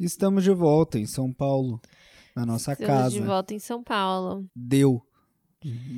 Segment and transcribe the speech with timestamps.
[0.00, 1.78] Estamos de volta em São Paulo,
[2.34, 3.10] na nossa Estamos casa.
[3.10, 4.46] de volta em São Paulo.
[4.56, 5.02] Deu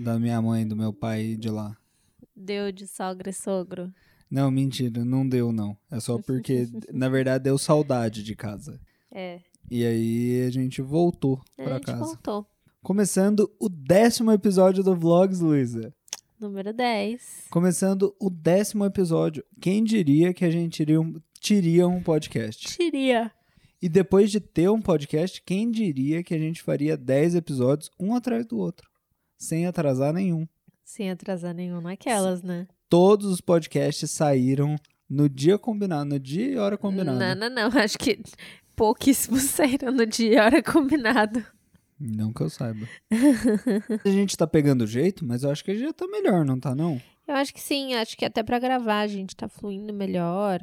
[0.03, 1.77] da minha mãe do meu pai de lá.
[2.35, 3.93] Deu de sogra e sogro.
[4.29, 5.77] Não, mentira, não deu não.
[5.89, 8.81] É só porque, na verdade, deu saudade de casa.
[9.09, 9.39] É,
[9.71, 12.05] E aí a gente voltou a pra gente casa.
[12.05, 12.47] voltou.
[12.83, 15.95] Começando o décimo episódio do Vlogs, Luísa.
[16.41, 17.45] Número 10.
[17.51, 19.45] Começando o décimo episódio.
[19.61, 22.77] Quem diria que a gente iria um, teria um podcast?
[22.77, 23.31] Tiria.
[23.83, 28.15] E depois de ter um podcast, quem diria que a gente faria 10 episódios, um
[28.15, 28.89] atrás do outro,
[29.37, 30.47] sem atrasar nenhum.
[30.85, 32.69] Sem atrasar nenhum naquelas, né?
[32.89, 34.77] Todos os podcasts saíram
[35.11, 37.19] no dia combinado, no dia e hora combinado.
[37.19, 37.81] Não, não, não.
[37.81, 38.23] Acho que
[38.77, 41.45] pouquíssimos saíram no dia e hora combinado.
[41.99, 42.87] Não que eu saiba.
[44.05, 47.03] a gente tá pegando jeito, mas eu acho que já tá melhor, não tá não?
[47.27, 50.61] Eu acho que sim, acho que até pra gravar a gente tá fluindo melhor.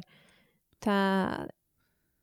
[0.78, 1.46] Tá.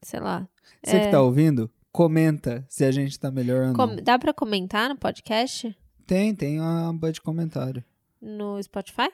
[0.02, 0.48] Sei lá.
[0.84, 1.06] Você É.
[1.06, 3.74] que tá ouvindo, comenta se a gente tá melhor ou não.
[3.96, 5.76] Com- Dá pra comentar no podcast?
[6.06, 7.84] Tem, tem uma aba de comentário.
[8.22, 9.10] No Spotify?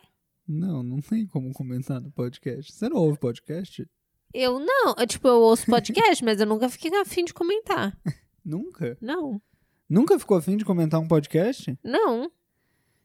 [0.48, 2.72] Não, não tem como comentar no podcast.
[2.72, 3.88] Você não ouve podcast?
[4.34, 4.96] Eu não.
[4.98, 7.98] Eu, tipo, eu ouço podcast, mas eu nunca fiquei afim de comentar.
[8.44, 8.98] Nunca?
[9.02, 9.42] Não.
[9.90, 11.78] Nunca ficou afim de comentar um podcast?
[11.84, 12.32] Não.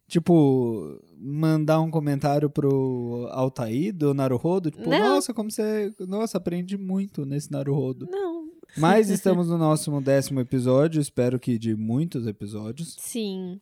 [0.08, 4.70] Tipo, mandar um comentário pro Altair do Naruhodo?
[4.70, 4.98] Tipo, Não.
[4.98, 5.92] nossa, como você.
[6.00, 8.08] Nossa, aprendi muito nesse Naruhodo.
[8.10, 8.48] Não.
[8.74, 12.96] Mas estamos no nosso décimo episódio, espero que de muitos episódios.
[12.98, 13.60] Sim.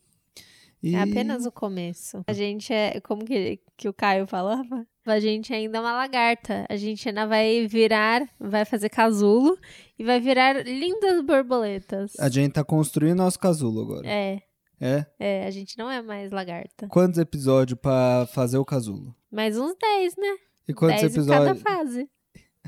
[0.81, 0.95] E...
[0.95, 2.23] É apenas o começo.
[2.29, 3.01] A gente é.
[3.01, 4.87] Como que, que o Caio falava?
[5.05, 6.65] A gente ainda é uma lagarta.
[6.69, 9.59] A gente ainda vai virar, vai fazer casulo
[9.99, 12.13] e vai virar lindas borboletas.
[12.21, 14.07] A gente tá construindo nosso casulo agora.
[14.07, 14.43] É,
[14.81, 15.07] É?
[15.19, 16.87] é, a gente não é mais lagarta.
[16.89, 19.15] Quantos episódios pra fazer o casulo?
[19.31, 20.37] Mais uns 10, né?
[20.69, 21.63] E quantos 10 em cada episódios?
[21.63, 22.11] fase.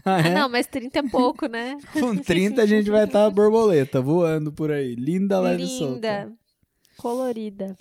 [0.04, 0.32] Ah, Ah, é?
[0.32, 1.76] não, mas 30 é pouco, né?
[1.92, 4.94] Com 30 a gente vai estar borboleta voando por aí.
[4.94, 5.94] Linda, leve e solta.
[5.94, 6.32] Linda.
[6.96, 7.76] Colorida.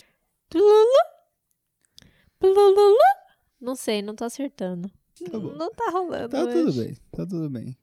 [0.49, 0.97] Plulu.
[2.39, 2.97] Plulu.
[3.61, 4.89] Não sei, não tô acertando.
[5.31, 5.53] Tá bom.
[5.53, 6.29] Não tá rolando.
[6.29, 6.53] Tá hoje.
[6.53, 7.77] tudo bem, tá tudo bem.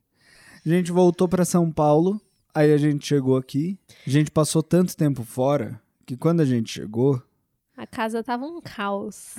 [0.65, 2.19] A gente voltou pra São Paulo,
[2.53, 3.77] aí a gente chegou aqui.
[4.05, 7.21] A gente passou tanto tempo fora que quando a gente chegou,
[7.75, 9.35] A casa tava um caos.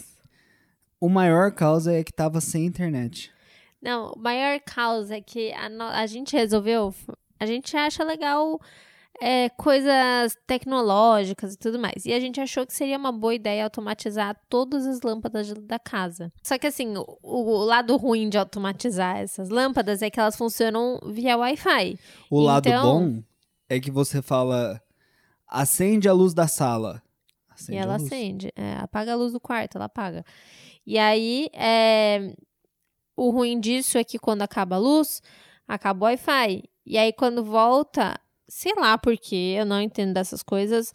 [1.01, 3.33] o maior causa é que tava sem internet.
[3.81, 5.69] Não, o maior caos é que a,
[6.01, 6.95] a gente resolveu.
[7.39, 8.59] A gente acha legal
[9.21, 12.05] é, coisas tecnológicas e tudo mais.
[12.05, 16.33] E a gente achou que seria uma boa ideia automatizar todas as lâmpadas da casa.
[16.43, 20.99] Só que assim, o, o lado ruim de automatizar essas lâmpadas é que elas funcionam
[21.13, 21.99] via Wi-Fi.
[22.31, 22.83] O lado Então-
[23.13, 23.23] bom
[23.69, 24.81] é que você fala:
[25.49, 27.03] acende a luz da sala.
[27.49, 28.53] Acende e ela acende.
[28.55, 30.25] É, apaga a luz do quarto, ela apaga.
[30.87, 32.35] E aí, é,
[33.17, 35.23] o ruim disso é que quando acaba a luz,
[35.67, 36.65] acaba o Wi-Fi.
[36.85, 38.19] E aí, quando volta,
[38.49, 40.93] sei lá porque, eu não entendo dessas coisas,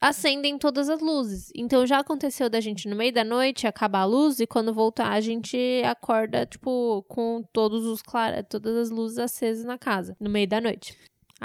[0.00, 1.50] acendem todas as luzes.
[1.56, 5.10] Então, já aconteceu da gente no meio da noite acabar a luz e quando voltar
[5.10, 10.28] a gente acorda, tipo, com todos os clara todas as luzes acesas na casa, no
[10.28, 10.96] meio da noite.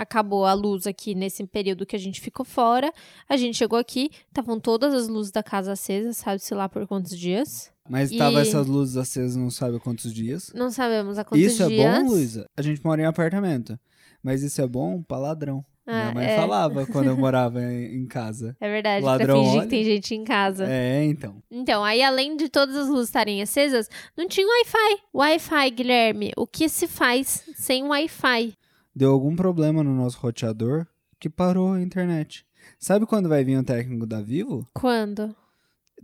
[0.01, 2.91] Acabou a luz aqui nesse período que a gente ficou fora.
[3.27, 7.17] A gente chegou aqui, estavam todas as luzes da casa acesas, sabe-se lá por quantos
[7.17, 7.71] dias.
[7.89, 10.51] Mas tava E- essas luzes acesas não sabe há quantos dias.
[10.55, 11.81] Não sabemos há quantos Isso dias.
[11.85, 12.45] é bom, Luísa?
[12.55, 13.77] A gente mora em apartamento.
[14.23, 15.65] Mas isso é bom pra ladrão.
[15.87, 16.35] Minha Ah, mãe é.
[16.35, 18.55] falava quando eu morava em, em casa.
[18.61, 19.61] É verdade, Ladrão pra fingir olha.
[19.63, 20.67] que tem gente em casa.
[20.69, 21.41] É, então.
[21.49, 25.01] Então, aí além de todas as luzes estarem acesas, não tinha Wi-Fi.
[25.15, 28.53] Wi-Fi, Guilherme, o que se faz sem Wi-Fi?
[28.99, 30.85] Deu algum problema no nosso roteador
[31.21, 32.45] que parou a internet.
[32.77, 34.67] Sabe quando vai vir o técnico da Vivo?
[34.73, 35.33] Quando?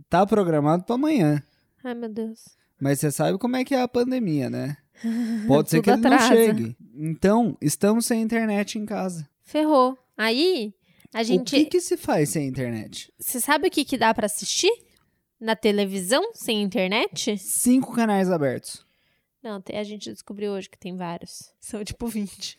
[0.08, 1.42] Tá programado pra amanhã.
[1.84, 2.56] Ai, meu Deus.
[2.80, 4.78] Mas você sabe como é que é a pandemia, né?
[5.46, 6.34] Pode ser que ele não atrasa.
[6.34, 6.74] chegue.
[6.94, 9.28] Então, estamos sem internet em casa.
[9.44, 9.98] Ferrou.
[10.16, 10.72] Aí,
[11.12, 11.50] a O gente.
[11.54, 13.12] que, que se faz sem internet?
[13.18, 14.72] Você sabe o que, que dá pra assistir?
[15.38, 17.36] Na televisão, sem internet?
[17.36, 18.86] Cinco canais abertos.
[19.42, 21.52] Não, a gente descobriu hoje que tem vários.
[21.60, 22.58] São tipo 20.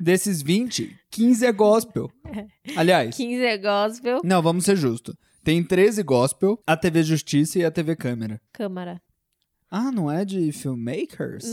[0.00, 2.10] Desses 20, 15 é gospel.
[2.76, 4.20] Aliás, 15 é gospel.
[4.24, 5.14] não, vamos ser justos.
[5.42, 8.40] Tem 13 gospel, a TV Justiça e a TV Câmera.
[8.52, 9.00] Câmara.
[9.70, 11.52] Ah, não é de filmmakers?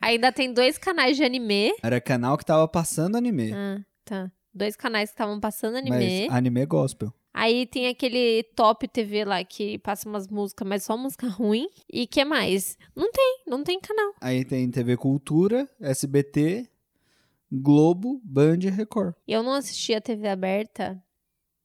[0.00, 1.72] Ainda tem dois canais de anime.
[1.82, 3.52] Era canal que tava passando anime.
[3.52, 4.30] Ah, tá.
[4.52, 6.26] Dois canais que estavam passando anime.
[6.26, 7.12] Mas anime é gospel.
[7.32, 11.68] Aí tem aquele Top TV lá que passa umas músicas, mas só música ruim.
[11.92, 12.76] E que mais?
[12.94, 14.14] Não tem, não tem canal.
[14.20, 16.68] Aí tem TV Cultura, SBT,
[17.52, 19.14] Globo, Band e Record.
[19.26, 21.02] Eu não assisti a TV aberta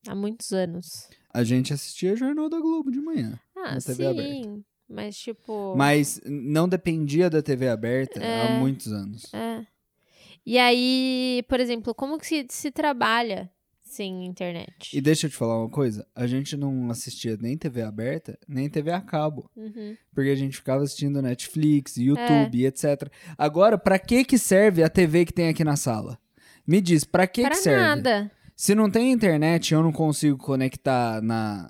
[0.08, 1.10] há muitos anos.
[1.34, 3.40] A gente assistia Jornal da Globo de manhã.
[3.56, 3.88] Ah, Na sim.
[3.88, 4.60] TV aberta.
[4.88, 5.76] Mas, tipo.
[5.76, 8.42] Mas não dependia da TV aberta É.
[8.56, 9.34] há muitos anos.
[9.34, 9.66] É.
[10.46, 13.52] E aí, por exemplo, como que se, se trabalha
[13.96, 14.96] sem internet?
[14.96, 18.70] E deixa eu te falar uma coisa: a gente não assistia nem TV aberta, nem
[18.70, 19.50] TV a cabo.
[19.56, 19.96] Uhum.
[20.14, 23.10] Porque a gente ficava assistindo Netflix, YouTube, e etc.
[23.38, 26.18] Agora, pra que que serve a TV que tem aqui na sala?
[26.68, 27.82] Me diz, pra que Pra que serve?
[27.82, 28.32] nada.
[28.56, 31.70] Se não tem internet e eu não consigo conectar na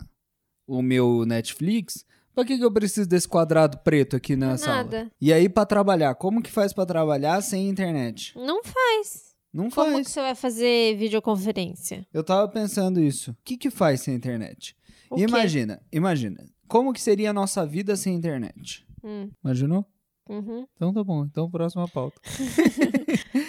[0.68, 4.78] o meu Netflix, pra que que eu preciso desse quadrado preto aqui na sala?
[4.84, 5.12] nada.
[5.22, 8.34] E aí, pra trabalhar, como que faz pra trabalhar sem internet?
[8.36, 9.25] Não faz.
[9.56, 10.08] Não Como que faz.
[10.10, 12.06] você vai fazer videoconferência?
[12.14, 13.32] Eu tava pensando isso.
[13.32, 14.76] O que que faz sem internet?
[15.10, 15.24] O quê?
[15.24, 16.44] imagina, imagina.
[16.68, 18.86] Como que seria a nossa vida sem internet?
[19.02, 19.86] Hum, Imaginou?
[20.30, 20.66] Uhum.
[20.76, 21.26] Então tá bom.
[21.26, 22.20] Então, próxima pauta.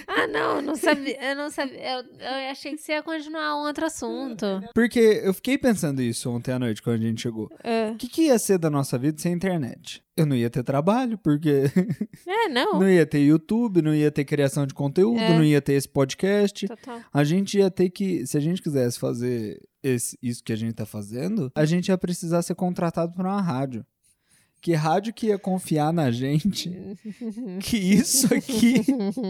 [0.09, 1.31] Ah, não, eu não sabia.
[1.31, 1.79] Eu não sabia.
[1.79, 4.47] Eu, eu achei que você ia continuar um outro assunto.
[4.75, 7.51] Porque eu fiquei pensando isso ontem à noite, quando a gente chegou.
[7.63, 10.03] É, O que, que ia ser da nossa vida sem internet?
[10.17, 11.65] Eu não ia ter trabalho, porque
[12.27, 12.81] É, não.
[12.81, 15.37] não ia ter YouTube, não ia ter criação de conteúdo, É.
[15.37, 16.67] não ia ter esse podcast.
[16.67, 17.01] Total.
[17.13, 20.73] A gente ia ter que, se a gente quisesse fazer esse- isso que a gente
[20.75, 23.85] tá fazendo, a gente ia precisar ser contratado por uma rádio.
[24.67, 26.73] Que rádio que ia confiar na gente
[27.63, 28.83] que isso aqui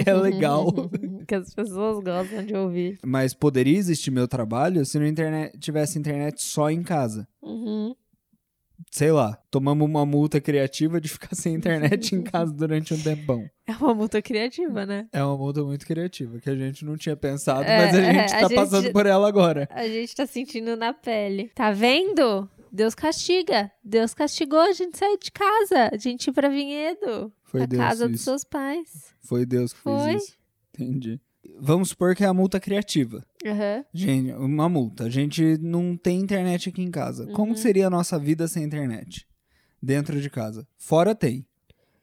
[0.06, 0.72] é legal.
[1.28, 2.98] que as pessoas gostam de ouvir.
[3.04, 7.28] Mas poderia existir meu trabalho se não internet, tivesse internet só em casa.
[7.42, 7.94] Uhum.
[8.90, 13.44] Sei lá, tomamos uma multa criativa de ficar sem internet em casa durante um tempão.
[13.66, 15.06] É uma multa criativa, né?
[15.12, 18.04] É uma multa muito criativa, que a gente não tinha pensado, É, mas a é,
[18.14, 19.68] gente a tá gente- passando por ela agora.
[19.70, 21.50] A gente tá sentindo na pele.
[21.54, 22.48] Tá vendo?
[22.72, 23.70] Deus castiga.
[23.84, 25.88] Deus castigou a gente sair de casa.
[25.92, 27.32] A gente ir pra Vinhedo.
[27.44, 28.24] Foi a Deus casa dos isso.
[28.24, 29.14] seus pais.
[29.20, 30.04] Foi Deus que Foi.
[30.12, 30.36] fez isso.
[30.74, 31.20] Entendi.
[31.58, 33.24] Vamos supor que é a multa criativa.
[33.46, 33.84] Aham.
[33.94, 35.04] Gente, uma multa.
[35.04, 37.26] A gente não tem internet aqui em casa.
[37.28, 37.54] Como Uhum.
[37.54, 39.26] que seria a nossa vida sem internet?
[39.80, 40.66] Dentro de casa.
[40.76, 41.46] Fora tem.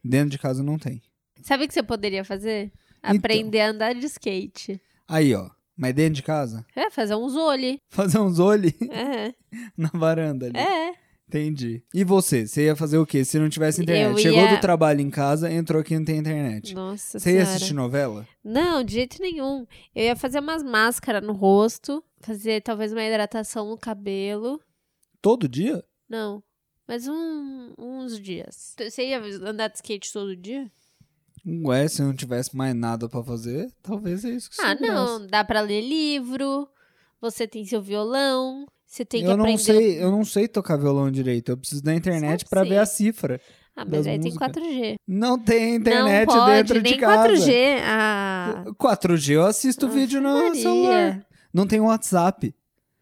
[0.04, 1.02] Dentro de casa não tem.
[1.42, 2.72] Sabe o que você poderia fazer?
[3.00, 3.18] Então.
[3.18, 4.82] Aprender a andar de skate.
[5.08, 5.50] Aí, ó.
[5.76, 6.66] Mas dentro de casa?
[6.76, 7.82] É, fazer um zole.
[7.90, 9.34] Fazer uns olhos É.
[9.78, 10.58] na varanda ali.
[10.58, 10.94] É.
[11.28, 11.84] Entendi.
[11.92, 12.46] E você?
[12.46, 14.12] Você ia fazer o quê se não tivesse internet?
[14.12, 16.76] Eu Chegou ia- do trabalho em casa, entrou aqui e não tem internet.
[16.76, 17.56] Nossa Você ia senhora.
[17.56, 18.28] assistir novela?
[18.44, 19.66] Não, de jeito nenhum.
[19.96, 22.04] Eu ia fazer umas máscaras no rosto.
[22.22, 24.62] Fazer talvez uma hidratação no cabelo.
[25.22, 25.84] Todo dia?
[26.08, 26.44] Não.
[26.88, 28.76] Mas um- uns dias.
[28.78, 30.70] Você ia andar de skate todo dia?
[31.46, 34.94] Ué, se não tivesse mais nada pra fazer, talvez é isso que Ah, segurasse.
[35.20, 35.28] não.
[35.28, 36.68] Dá pra ler livro.
[37.22, 38.66] Você tem seu violão.
[38.86, 39.62] Você tem que eu não aprender.
[39.64, 41.50] sei, eu não sei tocar violão direito.
[41.52, 42.70] Eu preciso da internet sim.
[42.70, 43.42] ver a cifra.
[43.76, 44.50] Ah, mas aí tem músicas.
[44.52, 44.96] 4G.
[45.08, 47.28] Não tem internet não pode, dentro de casa.
[47.34, 47.80] 4G.
[47.84, 50.62] Ah, 4G eu assisto Ave vídeo no Maria.
[50.62, 51.26] celular.
[51.54, 52.54] Não tem WhatsApp.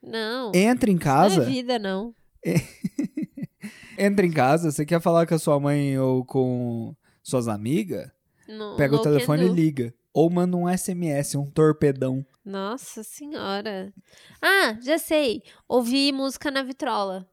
[0.01, 0.51] Não.
[0.55, 2.13] Entra em Não casa, é vida, não.
[3.97, 8.09] entra em casa, você quer falar com a sua mãe ou com suas amigas,
[8.51, 9.93] No- pega o no telefone e liga.
[10.13, 12.25] Ou manda um SMS, um torpedão.
[12.43, 13.93] Nossa senhora.
[14.41, 15.41] Ah, já sei.
[15.69, 17.25] Ouvir música na vitrola.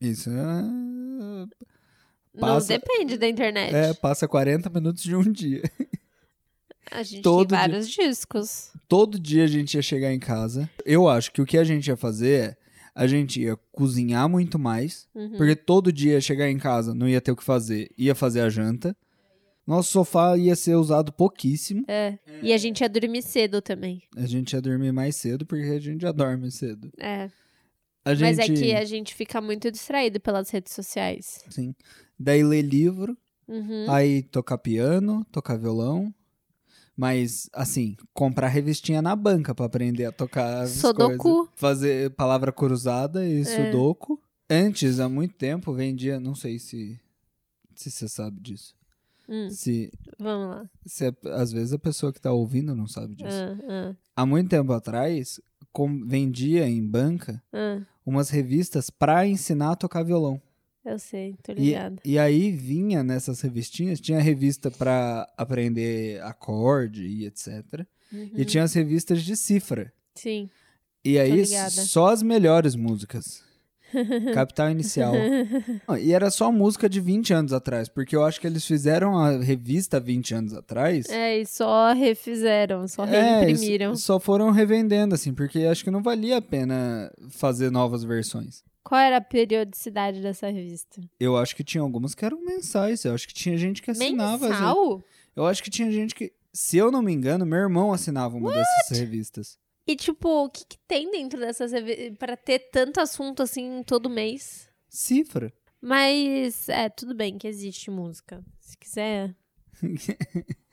[0.00, 0.34] Isso é...
[0.34, 1.48] Não
[2.40, 3.72] Passa- depende da internet.
[3.74, 5.62] É, passa 40 minutos de um dia.
[6.90, 7.68] A gente todo tem dia.
[7.68, 8.70] vários discos.
[8.88, 10.68] Todo dia a gente ia chegar em casa.
[10.84, 12.56] Eu acho que o que a gente ia fazer é,
[12.94, 15.36] a gente ia cozinhar muito mais, Uhum.
[15.36, 18.40] porque todo dia ia chegar em casa, não ia ter o que fazer, ia fazer
[18.40, 18.96] a janta.
[19.66, 21.84] Nosso sofá ia ser usado pouquíssimo.
[21.88, 22.18] É.
[22.42, 24.02] E a gente ia dormir cedo também.
[24.16, 26.90] A gente ia dormir mais cedo, porque a gente já dorme cedo.
[26.98, 27.30] É.
[28.04, 31.42] A Mas gente, é que a gente fica muito distraído pelas redes sociais.
[31.48, 31.74] sim.
[32.18, 33.16] Daí ler livro,
[33.48, 33.90] Uhum.
[33.90, 36.14] aí tocar piano, tocar violão.
[36.96, 41.16] Mas, assim, comprar revistinha na banca pra aprender a tocar as Sudoku.
[41.18, 41.48] coisas.
[41.56, 43.44] Fazer palavra cruzada e É.
[43.44, 44.20] sudoku.
[44.48, 47.00] Antes, há muito tempo, vendia, não sei se
[47.74, 48.76] se você sabe disso.
[49.28, 50.70] Hum, Se, vamos lá.
[50.86, 53.28] se às vezes a pessoa que tá ouvindo não sabe disso.
[53.30, 53.56] Ah,
[53.90, 55.40] ah, Há muito tempo atrás,
[55.72, 57.80] com- vendia em banca ah.
[58.04, 60.40] umas revistas pra ensinar a tocar violão.
[60.84, 61.96] Eu sei, tô E, ligada.
[62.04, 67.86] e aí vinha nessas revistinhas, tinha revista pra aprender acorde e etc.
[68.12, 68.30] Uhum.
[68.36, 69.90] E tinha as revistas de cifra.
[70.14, 70.50] Sim.
[71.02, 73.42] E aí só as melhores músicas.
[74.32, 75.12] Capital Inicial.
[75.88, 79.18] Ah, E era só música de 20 anos atrás, porque eu acho que eles fizeram
[79.18, 81.08] a revista 20 anos atrás.
[81.08, 83.92] É, e só refizeram, só É, reimprimiram.
[83.92, 88.62] s- só foram revendendo, assim, porque acho que não valia a pena fazer novas versões.
[88.82, 91.00] Qual era a periodicidade dessa revista?
[91.18, 93.04] Eu acho que tinha algumas que eram mensais.
[93.04, 94.46] Eu acho que tinha gente que assinava.
[94.46, 94.54] assim.
[94.54, 95.02] Mensal?
[95.34, 96.32] Eu acho que tinha gente que.
[96.52, 99.58] Se eu não me engano, meu irmão assinava uma dessas revistas.
[99.86, 101.72] E, tipo, o que, que tem dentro dessas
[102.18, 104.68] pra ter tanto assunto assim todo mês?
[104.88, 105.52] Cifra.
[105.80, 108.42] Mas, é, tudo bem que existe música.
[108.60, 109.36] Se quiser.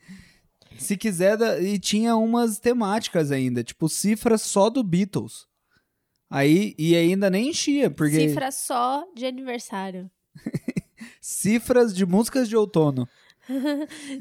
[0.78, 5.46] Se quiser, e tinha umas temáticas ainda, tipo cifras só do Beatles.
[6.30, 10.10] Aí, e ainda nem enchia, porque Cifra só de aniversário.
[11.20, 13.06] cifras de músicas de outono.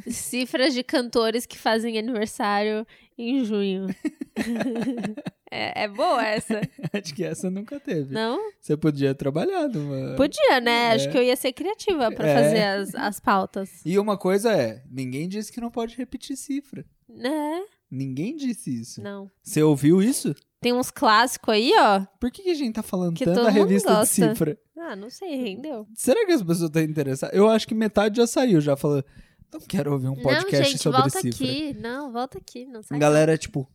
[0.10, 2.86] Cifras de cantores que fazem aniversário
[3.18, 3.88] em junho.
[5.52, 6.62] é, é boa essa.
[6.94, 8.14] Acho que essa nunca teve.
[8.14, 8.40] Não?
[8.60, 10.16] Você podia trabalhar numa...
[10.16, 10.92] Podia, né?
[10.92, 11.12] Acho É.
[11.12, 12.36] que eu ia ser criativa pra É.
[12.36, 13.82] fazer as, as pautas.
[13.86, 16.86] E uma coisa é, ninguém disse que não pode repetir cifra.
[17.08, 17.64] Né?
[17.90, 19.02] Ninguém disse isso.
[19.02, 19.30] Não.
[19.44, 20.34] Você ouviu isso?
[20.62, 22.06] Tem uns clássicos aí, ó.
[22.20, 24.14] Por que, que a gente tá falando Que tanto da revista de gosta.
[24.30, 24.58] cifra?
[24.78, 25.88] Ah, não sei, rendeu.
[25.96, 27.36] Será que as pessoas estão interessadas?
[27.36, 29.04] Eu acho que metade já saiu, já falou.
[29.52, 31.46] Não quero ouvir um podcast não, gente, sobre volta cifra.
[31.46, 31.74] aqui.
[31.80, 32.66] Não, volta aqui.
[32.66, 32.96] Não sai.
[32.96, 33.68] A galera, tipo,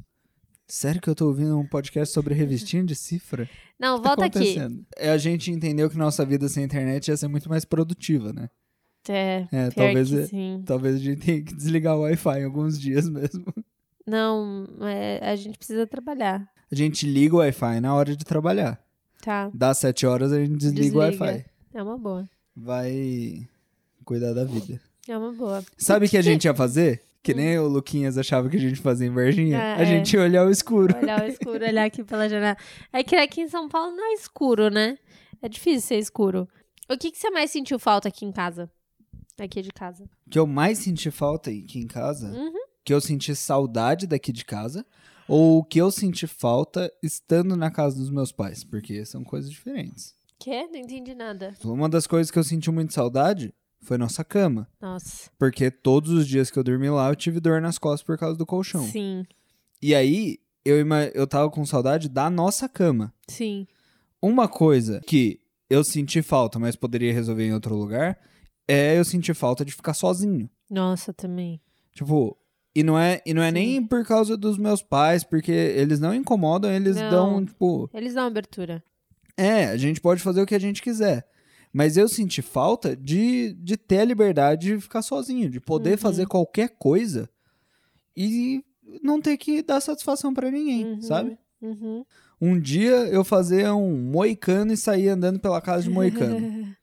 [0.67, 3.49] sério que eu tô ouvindo um podcast sobre revistinha de cifra?
[3.79, 4.39] Não, tá volta aqui.
[4.39, 4.87] acontecendo?
[4.97, 8.49] É, a gente entendeu que nossa vida sem internet ia ser muito mais produtiva, né?
[9.09, 10.29] É, É, talvez, é-
[10.65, 13.45] talvez a gente tenha que desligar o Wi-Fi em alguns dias mesmo.
[14.07, 16.49] Não, é, a gente precisa trabalhar.
[16.71, 18.81] A gente liga o Wi-Fi na hora de trabalhar.
[19.23, 21.25] Tá, Das 7 horas a gente desliga, o Desliga.
[21.25, 21.45] Wi-Fi.
[21.75, 22.29] é uma boa.
[22.55, 23.49] Vai
[24.05, 24.81] cuidar da vida.
[25.09, 25.65] É uma boa.
[25.77, 27.03] Sabe o que a gente ia fazer?
[27.23, 29.59] Que nem o Luquinhas achava que a gente fazia em Varginha.
[29.59, 29.87] Ah, a é.
[29.87, 30.97] gente ia olhar o escuro.
[30.97, 32.57] Olhar o escuro, olhar aqui pela janela.
[32.93, 34.97] É que aqui em São Paulo não é escuro, né?
[35.43, 36.49] É difícil ser escuro.
[36.89, 38.71] O que, que você mais sentiu falta aqui em casa?
[39.39, 40.05] Aqui de casa.
[40.27, 42.66] O que eu mais senti falta aqui em casa, Uhum.
[42.87, 44.87] Que eu senti saudade daqui de casa,
[45.29, 49.51] ou o que eu senti falta estando na casa dos meus pais, porque são coisas
[49.51, 50.15] diferentes.
[50.39, 50.69] Quê?
[50.73, 51.53] Não entendi nada.
[51.65, 53.53] Uma das coisas que eu senti muito saudade
[53.83, 55.29] foi nossa cama, Nossa.
[55.39, 58.37] porque todos os dias que eu dormi lá eu tive dor nas costas por causa
[58.39, 58.85] do colchão.
[58.87, 59.25] Sim,
[59.83, 60.77] E aí eu,
[61.15, 63.13] eu tava com saudade da nossa cama.
[63.29, 63.67] sim.
[64.23, 68.19] Uma coisa que eu senti falta, mas poderia resolver em outro lugar,
[68.69, 70.49] é eu sentir falta de ficar sozinho.
[70.71, 71.61] Nossa, também.
[71.93, 72.37] Tipo,
[72.77, 73.53] e não é, e não é Sim.
[73.55, 77.11] nem por causa dos meus pais, porque eles não incomodam, eles Não.
[77.11, 78.85] dão, tipo, Eles dão abertura.
[79.37, 81.27] é, a gente pode fazer o que a gente quiser.
[81.73, 85.99] Mas eu senti falta de, de ter a liberdade de ficar sozinho, de poder Uhum.
[85.99, 87.29] fazer qualquer coisa
[88.17, 88.63] e
[89.03, 91.03] não ter que dar satisfação pra ninguém, Uhum.
[91.03, 91.39] sabe?
[91.61, 92.05] Uhum.
[92.41, 96.37] Um dia eu fazia um moicano e saía andando pela casa de moicano.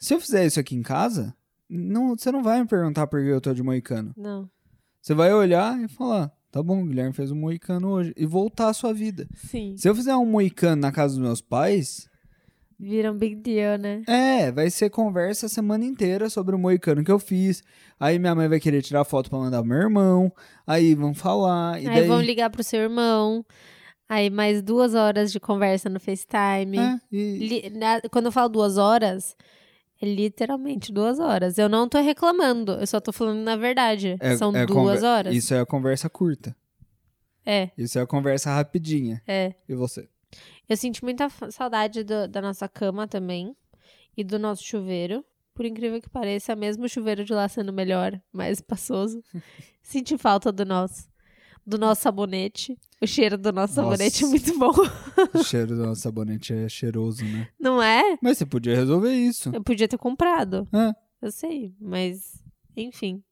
[0.00, 1.34] Se eu fizer isso aqui em casa,
[1.68, 4.12] não, você não vai me perguntar por que eu tô de moicano.
[4.16, 4.50] Não.
[5.02, 8.12] Você vai olhar e falar, tá bom, o Guilherme fez um moicano hoje.
[8.16, 9.26] E voltar à sua vida.
[9.34, 9.74] Sim.
[9.76, 12.08] Se eu fizer um moicano na casa dos meus pais,
[12.78, 14.02] Vira um big deal, né?
[14.08, 17.62] é, vai ser conversa a semana inteira sobre o moicano que eu fiz.
[17.98, 20.32] Aí minha mãe vai querer tirar foto pra mandar pro meu irmão.
[20.66, 21.80] Aí vão falar.
[21.82, 23.44] E Aí daí, vão ligar pro seu irmão.
[24.08, 26.76] Aí mais duas horas de conversa no FaceTime.
[26.78, 29.36] É, e- Li- na- quando eu falo duas horas,
[30.02, 31.56] é literalmente duas horas.
[31.58, 34.16] Eu não tô reclamando, eu só tô falando na verdade.
[34.20, 35.34] é- São é duas horas.
[35.34, 36.54] Isso é a conversa curta.
[37.46, 39.22] É, Isso é a conversa rapidinha.
[39.26, 39.54] é.
[39.68, 40.08] E você?
[40.68, 43.54] Eu senti muita saudade do- da nossa cama também.
[44.16, 45.24] E do nosso chuveiro.
[45.54, 49.22] Por incrível que pareça, mesmo o chuveiro de lá sendo melhor, mais espaçoso.
[49.82, 51.08] senti falta do nosso.
[51.66, 52.76] Do nosso sabonete.
[53.00, 53.90] O cheiro do nosso Nossa.
[53.96, 54.72] sabonete é muito bom.
[55.34, 57.48] O cheiro do nosso sabonete é cheiroso, né?
[57.58, 58.16] Não é?
[58.22, 59.50] Mas você podia resolver isso.
[59.54, 60.68] Eu podia ter comprado.
[60.72, 60.92] É.
[61.20, 62.42] Eu sei, mas.
[62.76, 63.22] Enfim.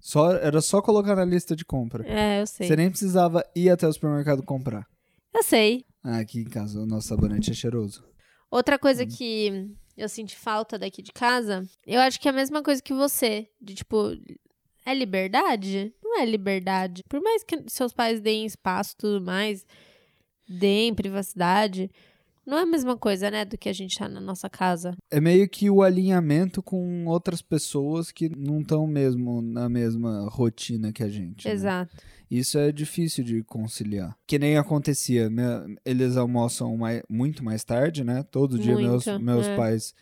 [0.00, 2.06] Só, era só colocar na lista de compra.
[2.06, 2.66] É, eu sei.
[2.66, 4.86] Você nem precisava ir até o supermercado comprar.
[5.34, 5.84] Eu sei.
[6.02, 8.04] Ah, aqui em casa o nosso sabonete é cheiroso.
[8.50, 8.78] Outra Hum.
[8.78, 12.82] coisa que eu senti falta daqui de casa, eu acho que é a mesma coisa
[12.82, 13.48] que você.
[13.60, 14.10] De tipo,
[14.84, 15.92] é liberdade?
[16.14, 17.02] Não é liberdade.
[17.08, 19.66] Por mais que seus pais deem espaço e tudo mais,
[20.48, 21.90] deem privacidade,
[22.46, 24.94] não é a mesma coisa, né, do que a gente tá na nossa casa.
[25.10, 30.92] É meio que o alinhamento com outras pessoas que não estão mesmo na mesma rotina
[30.92, 31.48] que a gente.
[31.48, 31.54] né?
[31.54, 31.96] Exato.
[32.30, 34.16] Isso é difícil de conciliar.
[34.26, 35.64] Que nem acontecia, né?
[35.84, 38.22] Eles almoçam mai- muito mais tarde, né?
[38.30, 39.56] Todo dia meus, Muito, meus é.
[39.56, 39.94] pais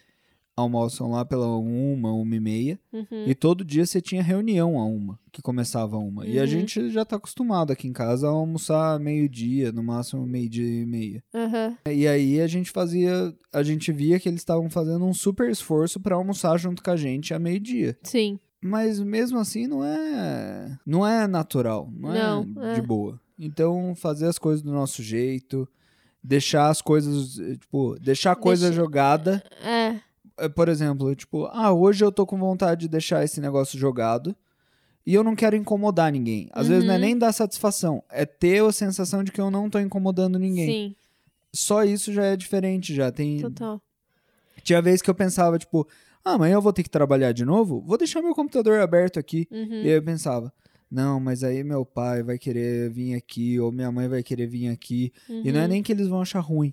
[0.56, 2.80] almoçam lá pela uma, uma e meia.
[2.92, 3.25] Uhum.
[3.26, 6.26] E todo dia você tinha reunião a uma, que começava a uma.
[6.26, 6.47] E a Uhum.
[6.47, 11.25] gente já tá acostumado aqui em casa a almoçar meio-dia, no máximo meio-dia e meia.
[11.35, 11.76] Aham.
[11.90, 15.99] E aí a gente fazia, a gente via que eles estavam fazendo um super esforço
[15.99, 17.97] pra almoçar junto com a gente a meio-dia.
[18.02, 18.38] Sim.
[18.64, 22.75] Mas mesmo assim não é, não é natural, não, Não, é é.
[22.75, 23.18] de boa.
[23.38, 25.66] Então fazer as coisas do nosso jeito,
[26.23, 29.99] deixar as coisas, tipo, deixar a coisa Deixa- jogada É.
[30.44, 34.34] é, por exemplo, tipo, ah, hoje eu tô com vontade de deixar esse negócio jogado
[35.06, 36.49] e eu não quero incomodar ninguém.
[36.52, 37.02] Às vezes não é Uhum.
[37.02, 40.66] nem dar satisfação, é ter a sensação de que eu não tô incomodando ninguém.
[40.66, 40.96] Sim,
[41.54, 43.38] Só isso já é diferente, já tem.
[43.40, 43.80] total.
[44.62, 45.87] Tinha vez que eu pensava, tipo,
[46.25, 49.46] ah, amanhã eu vou ter que trabalhar de novo, vou deixar meu computador aberto aqui.
[49.50, 49.82] Uhum.
[49.82, 50.52] E aí eu pensava,
[50.90, 54.68] não, mas aí meu pai vai querer vir aqui, ou minha mãe vai querer vir
[54.68, 55.12] aqui.
[55.28, 55.68] E não é Uhum.
[55.68, 56.72] nem que eles vão achar ruim,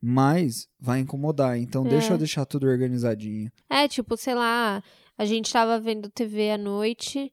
[0.00, 1.58] mas vai incomodar.
[1.58, 2.12] Então deixa É.
[2.14, 3.50] eu deixar tudo organizadinho.
[3.68, 4.82] É, tipo, sei lá,
[5.16, 7.32] a gente tava vendo TV à noite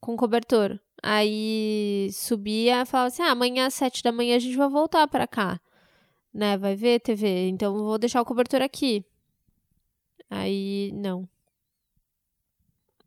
[0.00, 0.78] com cobertor.
[1.02, 5.06] Aí subia e falava assim: ah, amanhã às sete da manhã a gente vai voltar
[5.08, 5.60] pra cá.
[6.32, 6.56] Né?
[6.58, 7.48] Vai ver TV.
[7.48, 9.04] Então vou deixar o cobertor aqui.
[10.28, 11.28] Aí, não.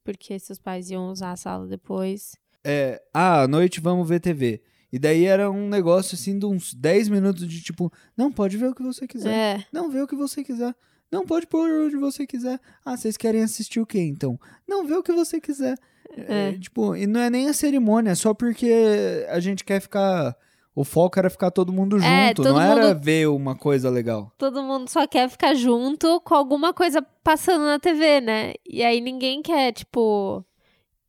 [0.03, 2.35] Porque seus pais iam usar a sala depois.
[2.63, 4.61] É, ah, à noite vamos ver TV.
[4.91, 8.67] E daí era um negócio assim de uns 10 minutos de tipo, não, pode ver
[8.69, 9.31] o que você quiser.
[9.33, 10.73] É, Não, vê o que você quiser.
[11.11, 12.59] Não, pode pôr onde você quiser.
[12.85, 14.39] Ah, vocês querem assistir o quê, então?
[14.67, 15.75] Não, vê o que você quiser.
[16.17, 20.35] É, tipo, e não é nem a cerimônia, é só porque a gente quer ficar...
[20.75, 23.89] O foco era ficar todo mundo junto, É, todo não era mundo- ver uma coisa
[23.89, 24.31] legal.
[24.37, 28.53] todo mundo só quer ficar junto com alguma coisa passando na TV, né?
[28.67, 30.43] E aí ninguém quer, tipo,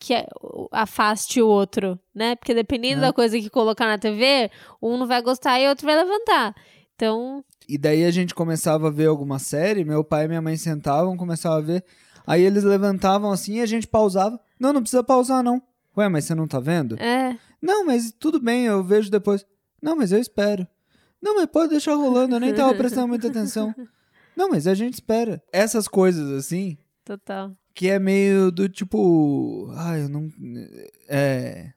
[0.01, 0.27] que é-
[0.73, 2.35] afaste o outro, né?
[2.35, 3.07] Porque dependendo É.
[3.09, 4.51] da coisa que colocar na TV,
[4.83, 6.55] um não vai gostar e outro vai levantar.
[6.97, 10.57] Então, E daí a gente começava a ver alguma série, meu pai e minha mãe
[10.57, 11.85] sentavam, começavam a ver.
[12.27, 14.41] Aí eles levantavam assim e a gente pausava.
[14.59, 15.63] Não, não precisa pausar, não.
[15.97, 16.97] Ué, mas você não tá vendo?
[17.01, 17.37] é.
[17.63, 19.45] Não, mas tudo bem, eu vejo depois.
[19.83, 20.67] Não, mas eu espero.
[21.21, 23.75] Não, mas pode deixar rolando, eu nem tava prestando muita atenção.
[24.35, 25.43] Não, mas a gente espera.
[25.53, 27.53] Essas coisas assim, Total.
[27.75, 29.69] Que é meio do tipo.
[29.77, 30.29] Ai, eu não.
[31.09, 31.73] É.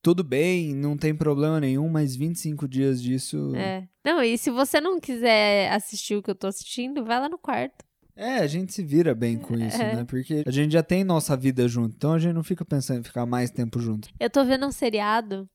[0.00, 3.52] Tudo bem, não tem problema nenhum, mas 25 dias disso.
[3.56, 3.86] É.
[4.04, 7.36] Não, e se você não quiser assistir o que eu tô assistindo, vai lá no
[7.36, 7.84] quarto.
[8.14, 9.96] É, a gente se vira bem com isso, É.
[9.96, 10.04] né?
[10.08, 13.04] Porque a gente já tem nossa vida junto, então a gente não fica pensando em
[13.04, 14.08] ficar mais tempo junto.
[14.18, 15.48] Eu tô vendo um seriado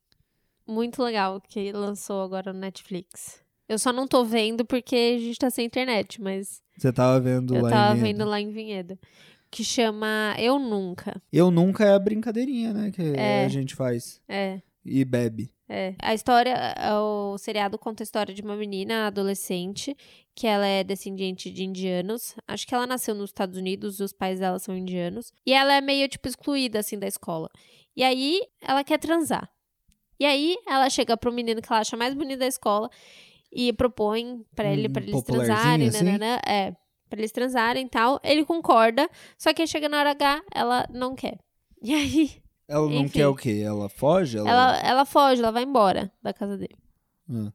[0.68, 3.42] muito legal que lançou agora no Netflix.
[3.68, 7.56] Eu só não tô vendo porque a gente tá sem internet, mas Você tava vendo
[7.56, 8.18] eu lá tava em Vinhedo.
[8.20, 9.00] vendo lá em Vinhedo.
[9.54, 11.22] Que chama Eu Nunca.
[11.32, 12.90] Eu nunca é a brincadeirinha, né?
[12.92, 13.46] Que É.
[13.46, 14.20] a gente faz.
[14.28, 14.60] É.
[14.84, 15.54] E bebe.
[15.70, 15.94] É.
[16.02, 16.56] A história,
[17.00, 19.96] o seriado conta a história de uma menina adolescente
[20.36, 22.36] que ela é descendente de indianos.
[22.48, 25.32] Acho que ela nasceu nos Estados Unidos, os pais dela são indianos.
[25.46, 27.48] E ela é meio, tipo, excluída, assim, da escola.
[27.96, 29.48] E aí, ela quer transar.
[30.20, 32.90] E aí, ela chega pro menino que ela acha mais bonito da escola
[33.52, 36.04] e propõe pra ele, Um pra eles transarem, assim?
[36.04, 36.40] nananã.
[36.48, 36.74] É,
[37.14, 38.20] pra eles transarem e tal.
[38.24, 41.38] Ele concorda, só que aí chega na hora H, ela não quer.
[41.82, 42.32] E aí,
[42.68, 43.20] Ela não Enfim.
[43.20, 43.62] quer o quê?
[43.66, 44.38] Ela foge?
[44.38, 44.50] Ela...
[44.50, 46.76] ela, ela foge, ela vai embora da casa dele.
[47.30, 47.52] Ah.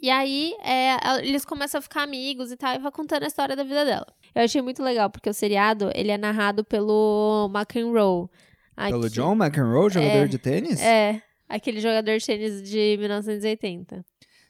[0.00, 3.56] E aí, é, eles começam a ficar amigos e tal, e vai contando a história
[3.56, 4.06] da vida dela.
[4.34, 8.28] Eu achei muito legal, porque o seriado, ele é narrado pelo McEnroe.
[8.76, 10.80] Pelo Aqui- John McEnroe, jogador de tênis?
[10.80, 14.04] É, aquele jogador de tênis de 1980.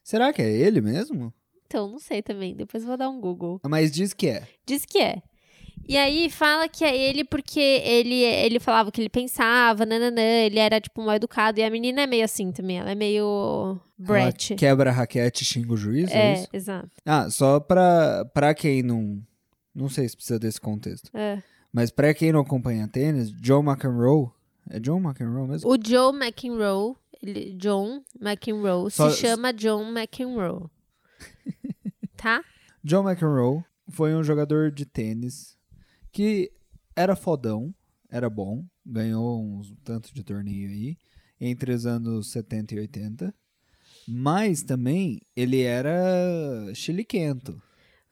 [0.04, 1.32] Será que é ele mesmo?
[1.68, 3.60] Então, não sei também, depois vou dar um Google.
[3.68, 4.48] Mas diz que é.
[4.66, 5.22] Diz que é.
[5.86, 10.20] E aí fala que é ele porque ele, ele falava o que ele pensava, nananã,
[10.20, 11.60] ele era, tipo, mal educado.
[11.60, 14.50] E a menina é meio assim também, ela é meio brat.
[14.50, 16.48] Ela quebra raquete e xinga o juiz, é, É, isso?
[16.52, 16.90] exato.
[17.06, 19.20] Ah, só pra, pra quem não...
[19.74, 21.10] Não sei se precisa desse contexto.
[21.14, 21.42] É.
[21.72, 24.30] Mas pra quem não acompanha tênis, John McEnroe...
[24.70, 25.70] É John McEnroe mesmo?
[25.70, 30.66] O Joe McEnroe, ele, John McEnroe, Só- se chama John McEnroe.
[32.16, 32.42] Tá?
[32.82, 35.56] John McEnroe foi um jogador de tênis
[36.12, 36.50] que
[36.94, 37.74] era fodão,
[38.10, 40.96] era bom, ganhou uns tanto de torneio aí,
[41.40, 43.34] entre os anos 70 e 80.
[44.06, 45.92] Mas também ele era
[46.74, 47.60] chiliquento.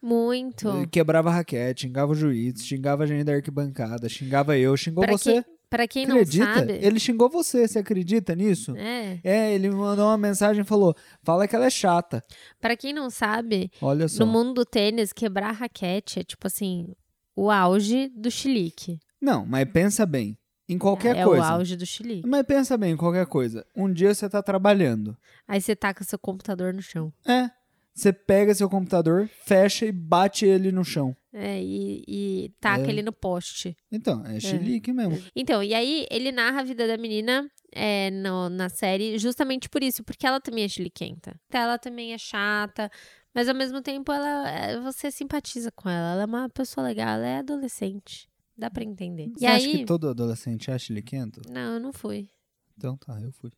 [0.01, 0.69] Muito.
[0.69, 5.13] Ele quebrava raquete, xingava o juiz, xingava a gente da arquibancada, xingava eu, xingou Pra
[5.17, 5.43] você.
[5.43, 6.55] quem, pra quem não acredita?
[6.55, 6.73] sabe.
[6.81, 8.77] Ele xingou você, você acredita nisso?
[8.77, 9.21] É.
[9.23, 12.23] É, ele me mandou uma mensagem e falou: fala que ela é chata.
[12.61, 14.25] Pra quem não sabe, Olha só.
[14.25, 16.95] no mundo do tênis, quebrar raquete é tipo assim,
[17.35, 18.99] o auge do chilique.
[19.21, 20.37] Não, mas pensa bem.
[20.69, 21.43] Em qualquer é coisa.
[21.43, 22.27] o auge do chilique.
[22.27, 23.65] Mas pensa bem, em qualquer coisa.
[23.75, 25.17] Um dia você tá trabalhando.
[25.47, 27.13] Aí você taca seu computador no chão.
[27.27, 27.51] É.
[27.95, 31.17] Você pega seu computador, fecha e bate ele no chão.
[31.39, 32.89] É, e, e taca É.
[32.89, 33.77] ele no poste.
[33.93, 35.23] Então, é chilique mesmo.
[35.35, 39.83] Então, e aí ele narra a vida da menina é, no- na série justamente por
[39.83, 41.39] isso, porque ela também é chiliquenta.
[41.51, 42.91] Ela também é chata,
[43.35, 46.13] mas ao mesmo tempo ela, é, você simpatiza com ela.
[46.13, 48.31] Ela é uma pessoa legal, ela é adolescente.
[48.57, 49.29] Dá pra entender.
[49.37, 49.79] Você e acha aí.
[49.81, 51.43] que todo adolescente é chiliquento?
[51.51, 52.31] Não, eu não fui.
[52.79, 53.51] Então tá, eu fui.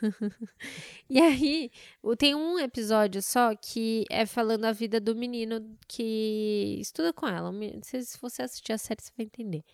[1.10, 1.70] E aí,
[2.18, 7.50] tem um episódio só que é falando a vida do menino que estuda com ela.
[7.82, 9.64] Se você assistir a série, você vai entender.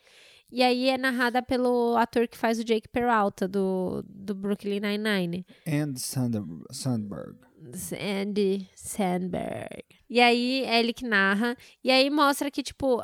[0.50, 5.44] E aí é narrada pelo ator que faz o Jake Peralta, do, do Brooklyn Nine-Nine.
[5.66, 7.36] And Sander- Sandberg.
[7.98, 9.82] Andy Sandberg.
[10.08, 11.56] E aí é ele que narra.
[11.82, 13.02] E aí mostra que, tipo,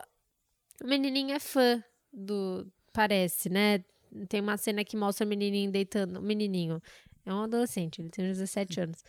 [0.82, 1.82] o menininho é fã
[2.12, 2.70] do.
[2.92, 3.84] Parece, né?
[4.28, 6.18] Tem uma cena que mostra o menininho deitando.
[6.18, 6.80] O menininho.
[7.24, 9.04] É um adolescente, ele tem 17 anos.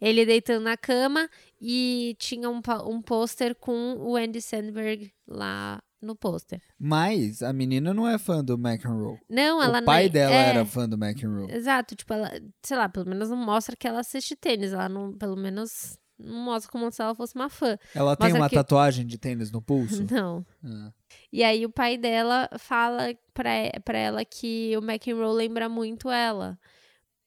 [0.00, 1.28] Ele deitando na cama
[1.60, 6.62] e tinha um, um pôster com o Andy Sandberg lá no pôster.
[6.78, 9.18] Mas a menina não é fã do McEnroe.
[9.28, 11.50] Não, ela O pai não, dela é, era fã do McEnroe.
[11.52, 12.30] Exato, tipo, ela,
[12.62, 14.72] sei lá, pelo menos não mostra que ela assiste tênis.
[14.72, 17.78] Ela não, pelo menos, não mostra como se ela fosse uma fã.
[17.94, 20.04] Ela tem Mas uma aqui- tatuagem de tênis no pulso?
[20.10, 20.44] Não.
[20.64, 20.92] Ah.
[21.32, 23.50] E aí o pai dela fala pra,
[23.84, 26.58] pra ela que o McEnroe lembra muito ela.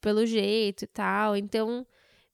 [0.02, 1.38] Pelo jeito e tal.
[1.38, 1.86] Então,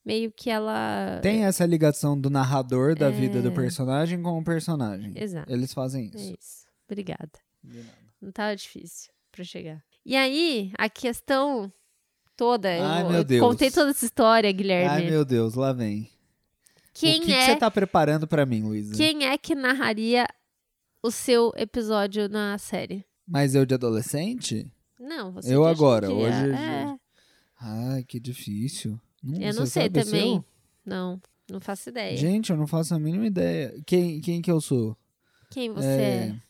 [0.06, 1.20] meio que ela.
[1.22, 3.54] Tem essa ligação do narrador da vida do É.
[3.54, 5.12] personagem com o personagem.
[5.15, 5.52] Exato.
[5.52, 6.36] Eles fazem É isso.
[6.39, 6.67] isso.
[6.89, 7.32] Obrigada.
[8.22, 9.84] Não tava difícil pra chegar.
[10.06, 11.72] E aí, a questão
[12.38, 12.70] toda.
[12.70, 13.41] Ai, eu, meu eu Deus.
[13.46, 14.89] contei toda essa história, Guilherme.
[14.89, 16.10] Ai, meu Deus, lá vem.
[17.00, 18.96] Quem o que, que é você tá preparando pra mim, Luísa?
[18.96, 20.26] Quem é que narraria
[21.04, 23.06] o seu episódio na série?
[23.28, 24.70] Mas eu de adolescente?
[25.00, 26.96] Não, você Eu que agora, hoje- É,
[27.60, 29.00] Ai, que difícil.
[29.24, 30.34] Hum, eu não sei o também.
[30.36, 30.46] seu?
[30.86, 32.16] Não, não faço ideia.
[32.18, 33.74] Gente, eu não faço a mínima ideia.
[33.86, 34.96] Quem, quem que eu sou?
[35.52, 36.42] Quem você É, é?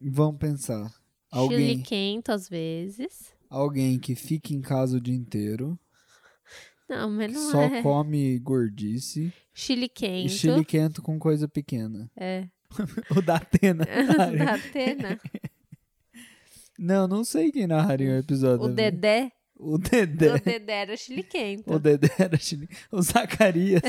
[0.00, 0.88] Vamos pensar.
[0.88, 0.98] Chile
[1.30, 3.32] Alguém, quento às vezes.
[3.50, 5.78] alguém que fica em casa o dia inteiro,
[6.88, 7.82] Não, mas não só é.
[7.82, 10.30] come gordice Chile e quento.
[10.30, 12.10] chile quento com coisa pequena.
[12.16, 12.48] É.
[13.16, 13.84] o da Atena.
[14.36, 15.20] da Atena.
[16.78, 18.66] não, não sei quem narraria o episódio.
[18.66, 18.90] O né?
[18.90, 19.32] Dedé.
[19.56, 20.34] O Dedé.
[20.34, 21.72] O Dedé era chile quento.
[21.72, 22.68] O Dedé era chile...
[22.90, 23.82] O Zacarias.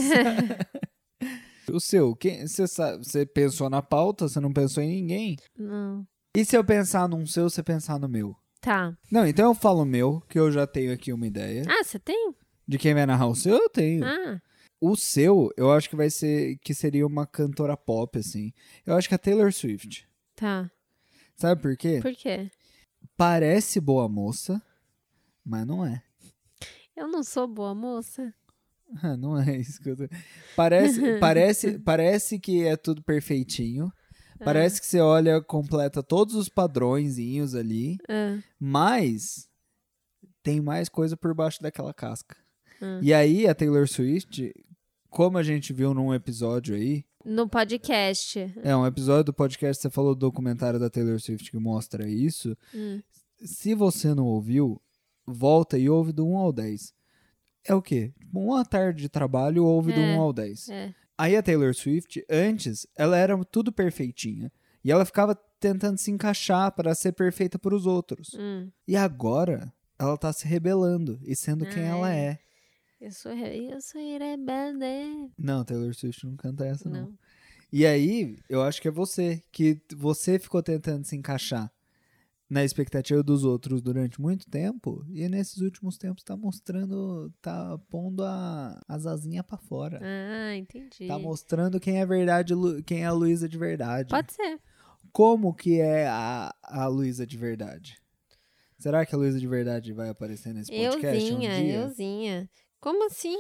[1.67, 5.38] o seu, quem, você, sabe, você pensou na pauta, você não pensou em ninguém?
[5.58, 6.05] Não.
[6.38, 8.36] E se eu pensar num seu, você pensar no meu?
[8.62, 8.95] Tá.
[9.12, 11.63] Não, então eu falo o meu, que eu já tenho aqui uma ideia.
[11.67, 12.36] Ah, você tem?
[12.67, 14.04] De quem vai narrar o seu, eu tenho.
[14.06, 14.41] Ah,
[14.82, 18.51] O seu, eu acho que vai ser, que seria uma cantora pop, assim.
[18.86, 20.08] Eu acho que é a Taylor Swift.
[20.36, 20.69] tá.
[21.38, 21.99] Sabe por quê?
[22.01, 22.49] Por quê?
[23.17, 24.62] Parece boa moça,
[25.43, 26.01] mas não é.
[26.95, 28.34] Eu não sou boa moça.
[29.04, 30.04] Ah, não é isso que eu tô...
[30.56, 33.91] Parece, parece, parece que é tudo perfeitinho.
[34.39, 39.49] Parece que você olha, completa todos os padrõezinhos ali, Ah, mas
[40.43, 42.36] tem mais coisa por baixo daquela casca.
[42.86, 43.00] Hum.
[43.02, 44.54] E aí, a Taylor Swift,
[45.10, 48.54] como a gente viu num episódio aí, no podcast.
[48.63, 52.56] é um episódio do podcast, você falou do documentário da Taylor Swift que mostra isso.
[52.74, 53.02] Hum.
[53.43, 54.80] Se você não ouviu,
[55.26, 56.93] volta e ouve do 1 ao 10.
[57.67, 58.13] É o quê?
[58.19, 60.69] Tipo, Uma tarde de trabalho, ouve do É, 1 ao 10.
[60.69, 60.93] É.
[61.17, 64.52] Aí a Taylor Swift, antes, ela era tudo perfeitinha.
[64.84, 68.36] E ela ficava tentando se encaixar para ser perfeita para os outros.
[68.38, 68.69] Hum.
[68.88, 72.38] E agora, ela tá se rebelando e sendo quem Ah, ela é?
[73.05, 75.31] Eu sou, eu sou rebelde.
[75.37, 77.01] Não, Taylor Swift não canta essa, não.
[77.01, 77.13] Não.
[77.71, 81.71] E aí, eu acho que é você, que você ficou tentando se encaixar
[82.49, 88.23] na expectativa dos outros durante muito tempo, e nesses últimos tempos tá mostrando, tá pondo
[88.23, 89.99] a, as asinhas pra fora.
[90.01, 91.07] Ah, entendi.
[91.07, 92.55] Tá mostrando quem é verdade,
[92.87, 94.09] quem é a Luísa de verdade.
[94.09, 94.59] Pode ser.
[95.11, 98.01] Como que é a, a Luísa de verdade?
[98.79, 101.75] Será que a Luísa de verdade vai aparecer nesse podcast Euzinha, um dia?
[101.75, 102.49] euzinha.
[102.86, 103.36] Como assim?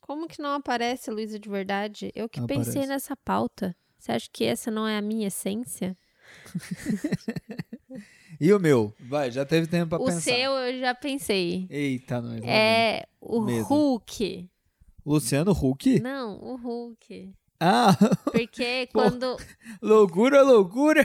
[0.00, 2.10] Como que não aparece a Luísa de verdade?
[2.16, 3.76] Eu que pensei nessa pauta.
[3.96, 5.96] Você acha que essa não é a minha essência?
[8.40, 8.94] E o meu?
[9.00, 10.20] Vai, já teve tempo pra o pensar.
[10.20, 11.66] seu eu já pensei.
[11.68, 12.38] Eita, nós.
[12.40, 12.48] vem.
[12.48, 13.64] É o Medo.
[13.64, 14.48] Hulk.
[15.04, 15.98] Luciano Huck?
[15.98, 17.34] Não, o Hulk.
[17.58, 17.88] Ah,
[18.30, 19.00] Porque Pô.
[19.00, 19.36] quando.
[19.82, 21.04] loucura, loucura.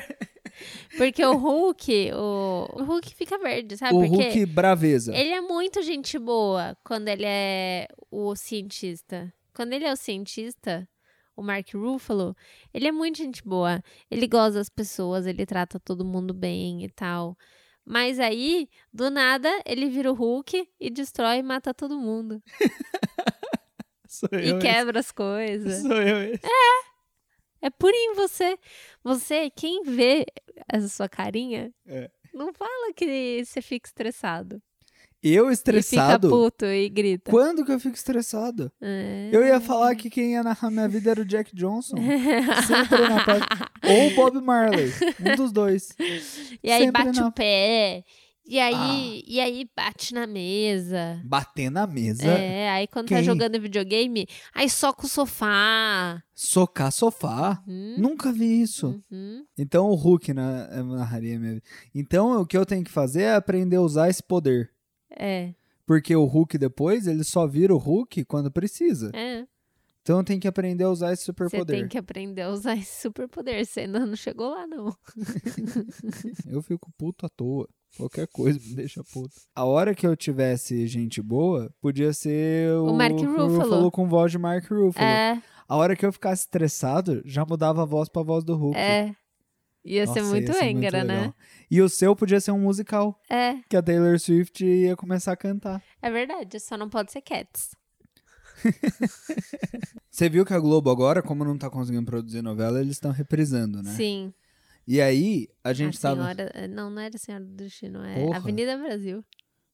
[0.97, 3.95] Porque o Hulk, o, o Hulk fica verde, sabe?
[3.95, 5.15] o Porque Hulk braveza.
[5.15, 9.33] ele é muito gente boa quando ele é o cientista.
[9.55, 10.87] Quando ele é o cientista,
[11.35, 12.35] o Mark Ruffalo,
[12.73, 13.81] ele é muito gente boa.
[14.09, 17.37] Ele gosta das pessoas, ele trata todo mundo bem e tal.
[17.85, 22.41] Mas aí, do nada, ele vira o Hulk e destrói e mata todo mundo.
[24.07, 25.13] Sou e eu quebra as esse.
[25.13, 25.81] coisas.
[25.81, 26.45] Sou eu esse.
[26.45, 26.92] É
[27.69, 28.57] purinho você.
[29.03, 30.25] Você, quem vê
[30.71, 32.09] essa sua carinha, É.
[32.33, 34.61] não fala que você fica estressado.
[35.25, 36.27] Eu E estressado?
[36.27, 37.31] fica puto e grita.
[37.31, 38.69] Quando que eu fico estressado?
[38.81, 39.29] É.
[39.31, 41.95] Eu ia falar que quem ia narrar minha vida era o Jack Johnson.
[42.67, 43.25] Sempre na.
[43.89, 44.91] Ou o Bob Marley.
[45.25, 45.89] Um dos dois.
[46.61, 48.03] E aí Sempre bate na- o pé.
[48.45, 49.23] E aí, Ah.
[49.25, 51.21] e aí bate na mesa.
[51.23, 52.25] Bater na mesa.
[52.25, 53.23] É, aí quando tá Quem?
[53.23, 56.21] jogando videogame, aí soca o sofá.
[56.33, 57.63] Socar sofá.
[57.65, 59.01] Hum, Nunca vi isso.
[59.09, 59.45] uhum.
[59.57, 61.65] Então o Hulk na, narraria minha vida.
[61.95, 64.71] Então o que eu tenho que fazer é aprender a usar esse poder.
[65.09, 65.53] É,
[65.85, 69.09] Porque o Hulk depois, ele só vira o Hulk quando precisa.
[69.13, 69.45] é.
[70.01, 71.79] Então eu tenho que aprender a usar esse Você superpoder.
[71.79, 73.65] tem que aprender a usar esse superpoder.
[73.65, 74.93] Você ainda não chegou lá, não.
[76.45, 77.69] Eu fico puto à toa.
[77.97, 79.33] Qualquer coisa me deixa puto.
[79.55, 83.91] A hora que eu tivesse gente boa, podia ser o, O Mark Ruffalo.
[83.91, 85.05] com voz de Mark Ruffalo.
[85.05, 88.77] É, A hora que eu ficasse estressado, já mudava a voz pra voz do Hulk.
[88.77, 89.15] é.
[89.85, 91.33] Ia ser Nossa, muito ia ser engra, né?
[91.69, 95.35] E o seu podia ser um musical, É, que a Taylor Swift ia começar a
[95.35, 95.83] cantar.
[96.01, 96.57] é verdade.
[96.61, 97.75] Só não pode ser Cats.
[100.09, 103.81] Você viu que a Globo agora, como não tá conseguindo produzir novela, eles estão reprisando,
[103.81, 103.91] né?
[103.91, 104.33] Sim.
[104.85, 106.21] E aí, a gente a tava...
[106.33, 106.67] senhora...
[106.67, 108.03] Não, não era Senhora do Destino.
[108.03, 108.37] É Porra.
[108.37, 109.23] Avenida Brasil.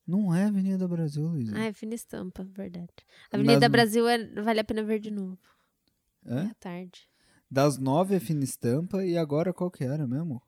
[0.05, 1.51] Não é Avenida Brasil, Luiz.
[1.53, 2.89] Ah, é fina estampa, verdade.
[3.31, 4.17] Avenida não- Brasil é...
[4.41, 5.37] vale a pena ver de novo.
[6.25, 6.39] É?
[6.41, 7.07] É tarde.
[7.49, 10.39] Das nove é Fina Estampa e agora qual que era mesmo?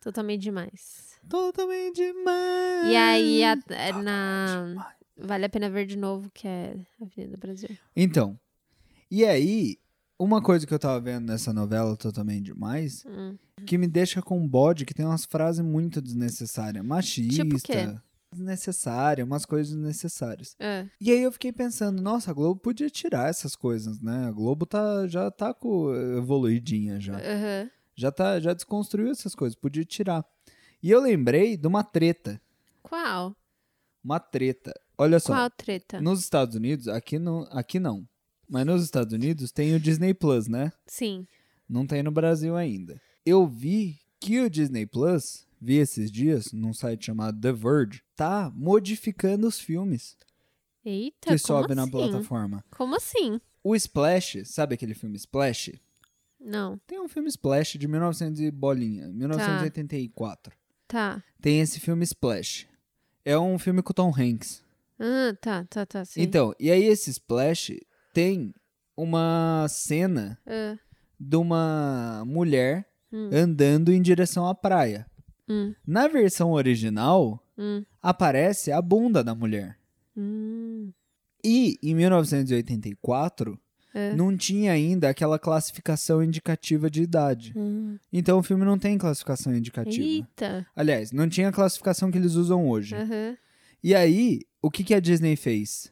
[0.00, 1.18] Totalmente demais.
[1.28, 2.86] Totalmente demais.
[2.86, 4.94] E aí, a- é na...
[5.16, 7.76] Vale a pena ver de novo, que é Avenida Brasil.
[7.96, 8.38] Então,
[9.10, 9.80] e aí,
[10.16, 13.36] uma coisa que eu tava vendo nessa novela Totalmente Demais, Hum.
[13.66, 16.84] Que me deixa com bode, que tem umas frases muito desnecessárias.
[16.84, 17.94] Machista, Tipo quê?
[18.32, 20.54] desnecessária, umas coisas desnecessárias.
[20.58, 20.86] É.
[21.00, 24.26] E aí eu fiquei pensando, nossa, a Globo podia tirar essas coisas, né?
[24.26, 27.16] A Globo tá, já tá com, evoluidinha já.
[27.16, 27.70] Aham.
[27.94, 30.24] Já, tá, já desconstruiu essas coisas, podia tirar.
[30.82, 32.40] E eu lembrei de uma treta.
[32.82, 33.34] Qual?
[34.04, 34.72] Uma treta.
[34.96, 35.34] Olha só.
[35.34, 36.00] Qual treta?
[36.00, 38.06] Nos Estados Unidos, aqui, no, aqui não.
[38.48, 40.72] Mas nos Estados Unidos tem o Disney Plus, né?
[40.86, 41.26] Sim.
[41.68, 43.00] Não tem no Brasil ainda.
[43.28, 48.50] Eu vi que o Disney Plus, vi esses dias num site chamado The Verge, tá
[48.54, 50.16] modificando os filmes
[50.82, 51.90] Eita, que sobe na assim?
[51.90, 52.64] plataforma.
[52.70, 53.38] Como assim?
[53.62, 55.78] O Splash, sabe aquele filme Splash?
[56.40, 56.78] Não.
[56.86, 60.56] Tem um filme Splash de 1900 e bolinha, 1984.
[60.86, 61.22] Tá.
[61.38, 62.66] Tem esse filme Splash.
[63.26, 64.64] É um filme com Tom Hanks.
[64.98, 66.02] Ah, tá, tá, tá.
[66.06, 66.22] Sim.
[66.22, 67.72] Então, e aí esse Splash
[68.14, 68.54] tem
[68.96, 70.78] uma cena Ah,
[71.20, 73.30] de uma mulher Hum.
[73.32, 75.06] andando em direção à praia.
[75.48, 79.78] hum, Na versão original, hum, aparece a bunda da mulher.
[80.16, 80.92] hum.
[81.44, 83.58] E em 1984,
[83.94, 84.12] É.
[84.14, 87.52] não tinha ainda aquela classificação indicativa de idade.
[87.56, 87.96] Hum.
[88.12, 90.04] Então o filme não tem classificação indicativa.
[90.04, 90.66] Eita.
[90.76, 92.94] Aliás, não tinha a classificação que eles usam hoje.
[92.94, 93.36] Aham.
[93.82, 95.90] E aí, o que, que a Disney fez?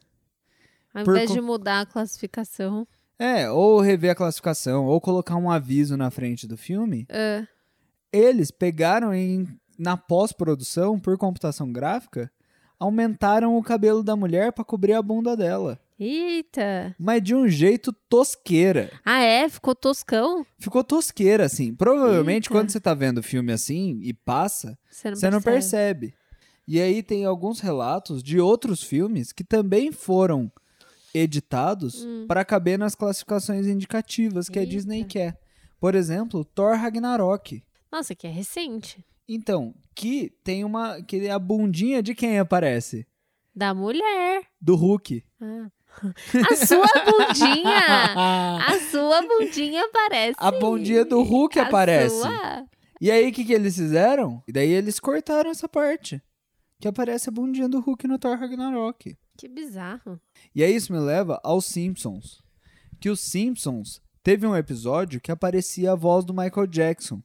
[0.93, 2.87] Ao Por invés co- de mudar a classificação.
[3.19, 7.07] É, ou rever a classificação, ou colocar um aviso na frente do filme.
[7.11, 7.47] Ah,
[8.13, 9.47] Eles pegaram em,
[9.79, 12.31] na pós-produção, por computação gráfica,
[12.79, 15.81] aumentaram o cabelo da mulher pra cobrir a bunda dela.
[15.99, 16.95] eita.
[16.99, 18.91] Mas de um jeito tosqueira.
[19.03, 19.49] Ah, é?
[19.49, 20.45] Ficou toscão?
[20.59, 21.75] Ficou tosqueira, assim.
[21.75, 22.51] Provavelmente Eita.
[22.55, 26.09] quando você tá vendo filme assim e passa, Você não você não percebe.
[26.09, 26.27] percebe.
[26.69, 30.53] E aí tem alguns relatos de outros filmes que também foram
[31.19, 32.27] editados Hum.
[32.29, 34.73] para caber nas classificações indicativas que a Eita.
[34.75, 35.39] Disney quer.
[35.81, 37.63] Por exemplo, Thor Ragnarok.
[37.93, 39.05] Nossa, que é recente.
[39.29, 41.03] Então, que tem uma.
[41.03, 43.07] que a bundinha de quem aparece?
[43.55, 44.43] Da mulher.
[44.61, 45.25] Do Hulk.
[45.41, 45.69] Ah.
[46.51, 47.81] A sua bundinha!
[48.69, 50.35] A sua bundinha aparece.
[50.39, 52.21] A bundinha do Hulk A aparece.
[52.21, 52.67] sua?
[53.01, 54.43] E aí, o que, que eles fizeram?
[54.47, 56.23] E daí eles cortaram essa parte.
[56.81, 59.17] Que aparece a bundinha do Hulk no Thor Ragnarok.
[59.37, 60.21] Que bizarro.
[60.55, 62.43] E aí isso me leva aos Simpsons.
[63.01, 67.23] Que os Simpsons teve um episódio que aparecia a voz do Michael Jackson.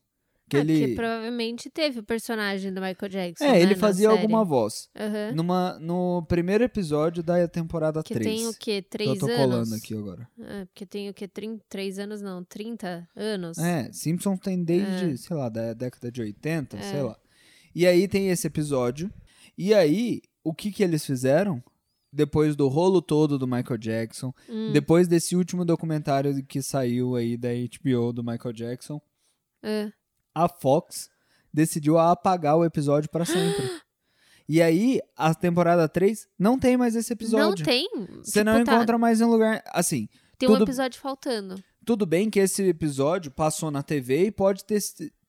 [0.49, 0.79] Que Ah, ele.
[0.81, 3.45] Porque provavelmente teve o personagem do Michael Jackson.
[3.45, 4.89] É, né, ele fazia alguma voz.
[4.93, 5.31] Aham.
[5.33, 8.25] Numa, no primeiro episódio da temporada Que 3.
[8.35, 8.81] tem o quê?
[8.81, 9.37] que Três eu tô anos?
[9.37, 10.27] colando aqui agora.
[10.41, 11.25] Ah, porque tem o quê?
[11.25, 11.57] Trin...
[11.69, 13.57] Três anos não, 30 anos.
[13.59, 15.15] É, Simpsons tem desde, É.
[15.17, 16.81] sei lá, da década de 80, É.
[16.81, 17.17] sei lá.
[17.73, 19.09] E aí tem esse episódio.
[19.57, 21.63] E aí, o que que eles fizeram?
[22.13, 27.37] Depois do rolo todo do Michael Jackson, Hum, depois desse último documentário que saiu aí
[27.37, 29.01] da HBO do Michael Jackson,
[29.63, 29.91] é.
[30.35, 31.09] a Fox
[31.53, 33.69] decidiu apagar o episódio pra sempre.
[34.47, 37.63] e aí, a temporada 3 não tem mais esse Não episódio.
[37.65, 37.87] tem.
[38.21, 39.63] Você Tipo, não tá- encontra mais em lugar.
[39.67, 41.63] Assim, Tem um tudo- episódio faltando.
[41.85, 44.79] tudo bem que esse episódio passou na TV e pode ter,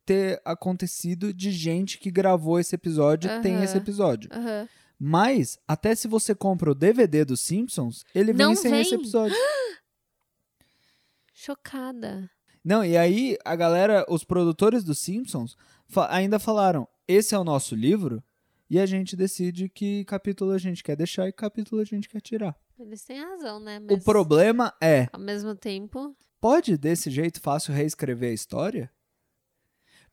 [0.04, 4.28] ter acontecido de gente que gravou esse episódio e tem esse episódio.
[4.32, 4.68] Aham.
[5.04, 8.82] Mas, até se você compra o DVD dos Simpsons, ele vem Não sem vem.
[8.82, 9.36] esse episódio.
[11.34, 12.30] Chocada.
[12.64, 15.56] Não, e aí a galera, os produtores dos Simpsons,
[15.88, 18.22] fa- ainda falaram: esse é o nosso livro,
[18.70, 22.08] e a gente decide que capítulo a gente quer deixar e que capítulo a gente
[22.08, 22.56] quer tirar.
[22.78, 23.80] Eles têm razão, né?
[23.80, 26.16] O Mas, problema é, Ao mesmo tempo.
[26.40, 28.90] pode desse jeito fácil reescrever a história?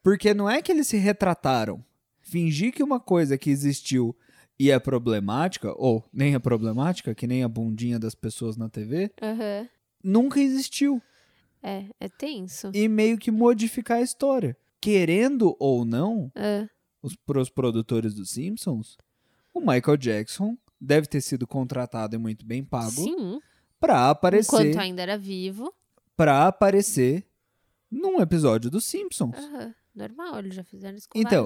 [0.01, 1.83] Porque não é que eles se retrataram.
[2.21, 4.15] Fingir que uma coisa que existiu
[4.59, 9.11] e é problemática, ou nem é problemática, que nem a bundinha das pessoas na TV,
[9.21, 9.67] Aham.
[10.03, 11.01] nunca existiu.
[11.63, 12.71] É, é tenso.
[12.73, 14.57] E meio que modificar a história.
[14.81, 16.67] Querendo ou não, É.
[17.01, 18.97] os, pros produtores dos Simpsons,
[19.53, 23.39] o Michael Jackson deve ter sido contratado e muito bem pago Sim.
[23.79, 25.73] pra aparecer, Enquanto ainda era vivo.
[26.15, 27.25] pra aparecer
[27.91, 29.35] num episódio dos Simpsons.
[29.37, 29.73] Aham.
[29.95, 31.45] Normal, eles já fizeram isso com Então.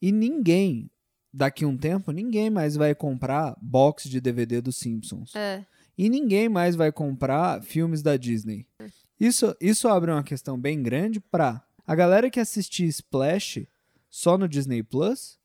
[0.00, 0.90] E ninguém,
[1.32, 5.34] daqui um tempo, ninguém mais vai comprar box de DVD dos Simpsons.
[5.34, 5.64] É.
[5.96, 8.66] E ninguém mais vai comprar filmes da Disney.
[9.20, 13.66] Isso, isso abre uma questão bem grande pra a galera que assistir Splash
[14.10, 15.38] só no Disney Plus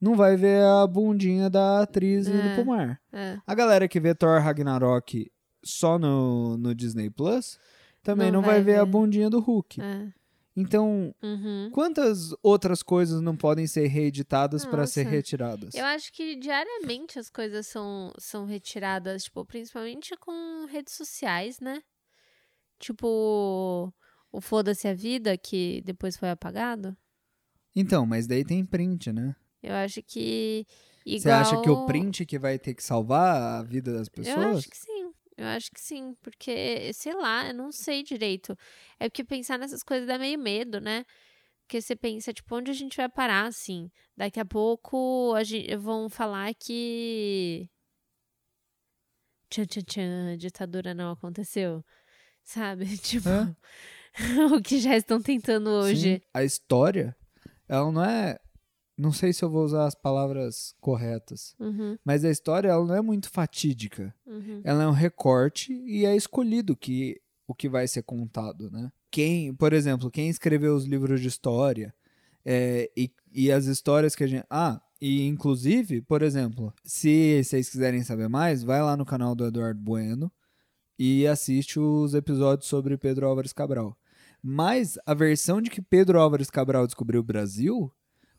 [0.00, 2.54] não vai ver a bundinha da atriz indo É.
[2.54, 3.00] pro mar.
[3.12, 3.38] É.
[3.46, 5.30] A galera que vê Thor Ragnarok
[5.64, 7.58] só no, no Disney Plus
[8.02, 9.80] também não, Não vai, vai ver, a bundinha do Hulk.
[9.80, 10.08] É.
[10.56, 11.68] Então, Uhum.
[11.72, 15.74] quantas outras coisas não podem ser reeditadas para ser retiradas?
[15.74, 21.82] Eu acho que diariamente as coisas são, são retiradas, tipo, principalmente com redes sociais, né?
[22.78, 23.92] Tipo,
[24.30, 26.96] o Foda-se a Vida, que depois foi apagado.
[27.74, 29.34] Então, mas daí tem print, né?
[29.62, 30.66] Eu acho que.
[31.04, 31.20] Igual...
[31.20, 34.58] Você acha que o print que vai ter que salvar a vida das Eu pessoas?
[34.58, 34.93] acho que sim.
[35.36, 36.14] Eu acho que sim.
[36.22, 38.56] Porque, sei lá, eu não sei direito.
[38.98, 41.04] É porque pensar nessas coisas dá meio medo, né?
[41.62, 43.90] Porque você pensa, tipo, onde a gente vai parar, assim?
[44.16, 47.68] Daqui a pouco a gente, vão falar que.
[49.50, 51.84] Tchan, tchan, tchan, ditadura não aconteceu.
[52.42, 52.84] Sabe?
[52.98, 53.56] Tipo, É.
[54.54, 56.16] o que já estão tentando hoje.
[56.16, 57.16] Sim, a história,
[57.68, 58.38] ela não é.
[58.96, 62.94] Não sei se eu vou usar as palavras corretas, Uhum, mas a história ela não
[62.94, 64.14] é muito fatídica.
[64.26, 64.60] uhum.
[64.64, 68.90] Ela é um recorte e é escolhido que o que vai ser contado, né?
[69.10, 71.94] Quem, por exemplo, quem escreveu os livros de história
[72.44, 74.44] é, e, e as histórias que a gente.
[74.48, 79.44] Ah, e inclusive, por exemplo, se vocês quiserem saber mais, vai lá no canal do
[79.46, 80.32] Eduardo Bueno
[80.98, 83.96] e assiste os episódios sobre Pedro Álvares Cabral.
[84.42, 87.92] Mas a versão de que Pedro Álvares Cabral descobriu o Brasil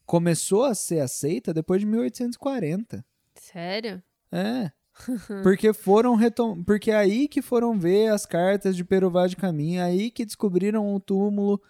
[0.06, 3.04] começou a ser aceita depois de 1840.
[3.36, 4.02] Sério?
[4.32, 4.72] É.
[5.44, 6.64] Porque foram retom...
[6.64, 10.24] porque é aí que foram ver as cartas de Pero Vaz de Caminha, aí que
[10.24, 11.62] descobriram o túmulo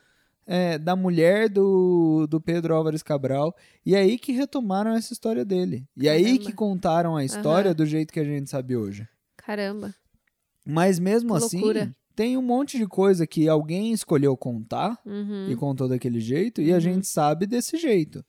[0.45, 5.43] é, da mulher do, do Pedro Álvares Cabral, e é aí que retomaram essa história
[5.43, 5.87] dele.
[5.97, 6.45] E é aí Caramba.
[6.45, 7.75] que contaram a história Aham.
[7.75, 9.07] do jeito que a gente sabe hoje.
[9.35, 9.93] Caramba.
[10.63, 11.95] Mas mesmo Que assim, loucura.
[12.15, 16.71] Tem um monte de coisa que alguém escolheu contar Uhum, e contou daquele jeito, e
[16.71, 16.79] a Uhum.
[16.81, 18.23] gente sabe desse jeito.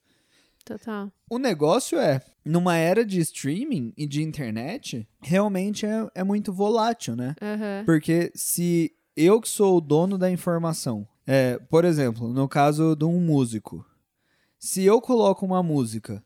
[0.64, 1.12] total.
[1.30, 7.14] O negócio é, numa era de streaming e de internet, realmente é, é muito volátil,
[7.14, 7.34] né?
[7.40, 7.84] Aham.
[7.86, 13.04] Porque se eu que sou o dono da informação, é, por exemplo, no caso de
[13.04, 13.84] um músico,
[14.58, 16.22] se eu coloco uma música,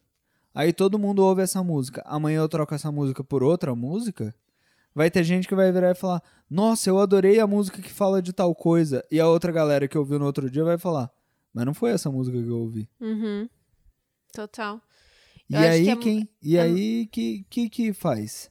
[0.55, 4.35] aí todo mundo ouve essa música, amanhã eu troco essa música por outra música,
[4.95, 8.21] vai ter gente que vai virar e falar: Nossa, eu adorei a música que fala
[8.23, 9.05] de tal coisa.
[9.11, 11.11] E a outra galera que ouviu no outro dia vai falar:
[11.53, 12.89] Mas não foi essa música que eu ouvi.
[13.01, 13.49] Uhum.
[14.33, 14.81] Total.
[15.49, 16.29] E Eu aí que é- quem?
[16.43, 18.51] E é- aí que, que que faz?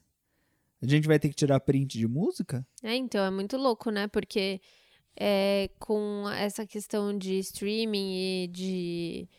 [0.81, 2.65] A gente vai ter que tirar print de música?
[2.81, 4.07] É, então, é muito louco, né?
[4.07, 4.61] Porque
[5.17, 9.29] é, com essa questão de streaming e de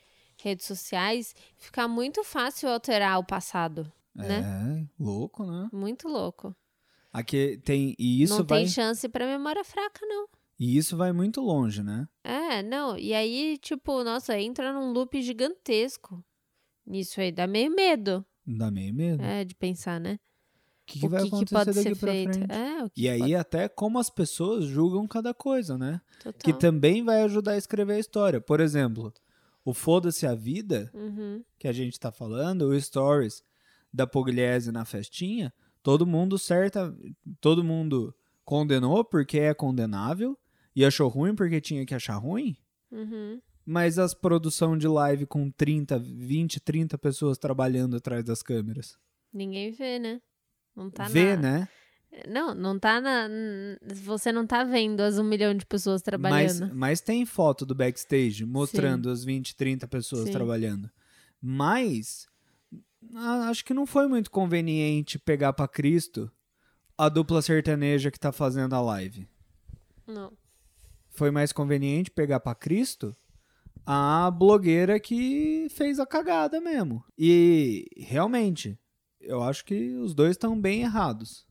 [0.43, 4.41] redes sociais, fica muito fácil alterar o passado, né?
[4.43, 5.69] É, louco, né?
[5.73, 6.55] Muito louco.
[7.12, 10.29] Aqui tem e isso não vai tem chance pra memória fraca, não.
[10.59, 12.07] e isso vai muito longe, né?
[12.23, 12.96] É, não.
[12.96, 16.25] E aí, tipo, nossa, entra num loop gigantesco.
[16.87, 19.23] Nisso aí dá meio medo, Dá meio medo.
[19.23, 20.18] é, de pensar, né?
[20.83, 22.38] O que, que o vai que, que pode ser feito?
[22.51, 23.35] É, E aí pode...
[23.37, 26.01] até como as pessoas julgam cada coisa, né?
[26.20, 26.40] Total.
[26.42, 28.40] Que também vai ajudar a escrever a história.
[28.40, 29.12] Por exemplo,
[29.64, 31.44] o Foda-se a Vida, Uhum.
[31.59, 33.44] que a gente tá falando, o Stories
[33.92, 36.95] da Pugliese na festinha, todo mundo certa,
[37.40, 38.14] todo mundo
[38.45, 40.38] condenou porque é condenável
[40.75, 42.57] e achou ruim porque tinha que achar ruim.
[42.90, 43.40] Uhum.
[43.64, 48.99] Mas as produção de live com 30, 20, 30 pessoas trabalhando atrás das câmeras.
[49.33, 50.21] Ninguém vê, né?
[50.75, 51.43] Não tá Vê, na...
[51.43, 51.69] né?
[52.27, 53.29] Não, não tá na.
[53.95, 56.75] Você não tá vendo as um milhão de pessoas Mas, trabalhando.
[56.75, 60.33] mas tem foto do backstage mostrando as 20, 30 pessoas Sim.
[60.33, 60.90] trabalhando.
[61.40, 62.27] Mas
[63.48, 66.31] acho que não foi muito conveniente pegar pra Cristo
[66.96, 69.27] a dupla sertaneja que tá fazendo a live.
[70.07, 70.33] Não.
[71.11, 73.17] Foi mais conveniente pegar pra Cristo
[73.87, 77.03] a blogueira que fez a cagada mesmo.
[77.19, 78.79] E realmente,
[79.21, 81.46] eu acho que os dois estão bem errados.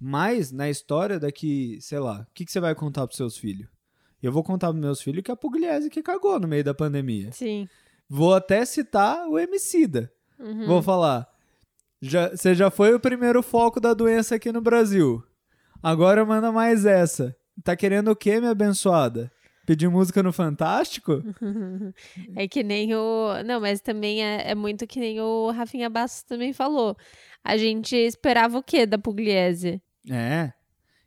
[0.00, 3.68] Mas na história daqui, sei lá, o que, que você vai contar pros seus filhos?
[4.22, 6.74] Eu vou contar pros meus filhos que é a Pugliese que cagou no meio da
[6.74, 7.32] pandemia.
[7.32, 7.68] Sim.
[8.08, 10.12] Vou até citar o Emicida.
[10.38, 10.66] Uhum.
[10.66, 11.26] Vou falar.
[12.00, 15.22] Já, você já foi o primeiro foco da doença aqui no Brasil.
[15.82, 17.34] Agora manda mais essa.
[17.62, 19.30] Tá querendo o quê, minha abençoada?
[19.66, 21.22] Pedir música no Fantástico?
[22.36, 23.42] É que nem o.
[23.46, 26.96] Não, mas também é, é muito que nem o Rafinha Bastos também falou.
[27.42, 29.80] A gente esperava o quê da Pugliese?
[30.10, 30.52] É.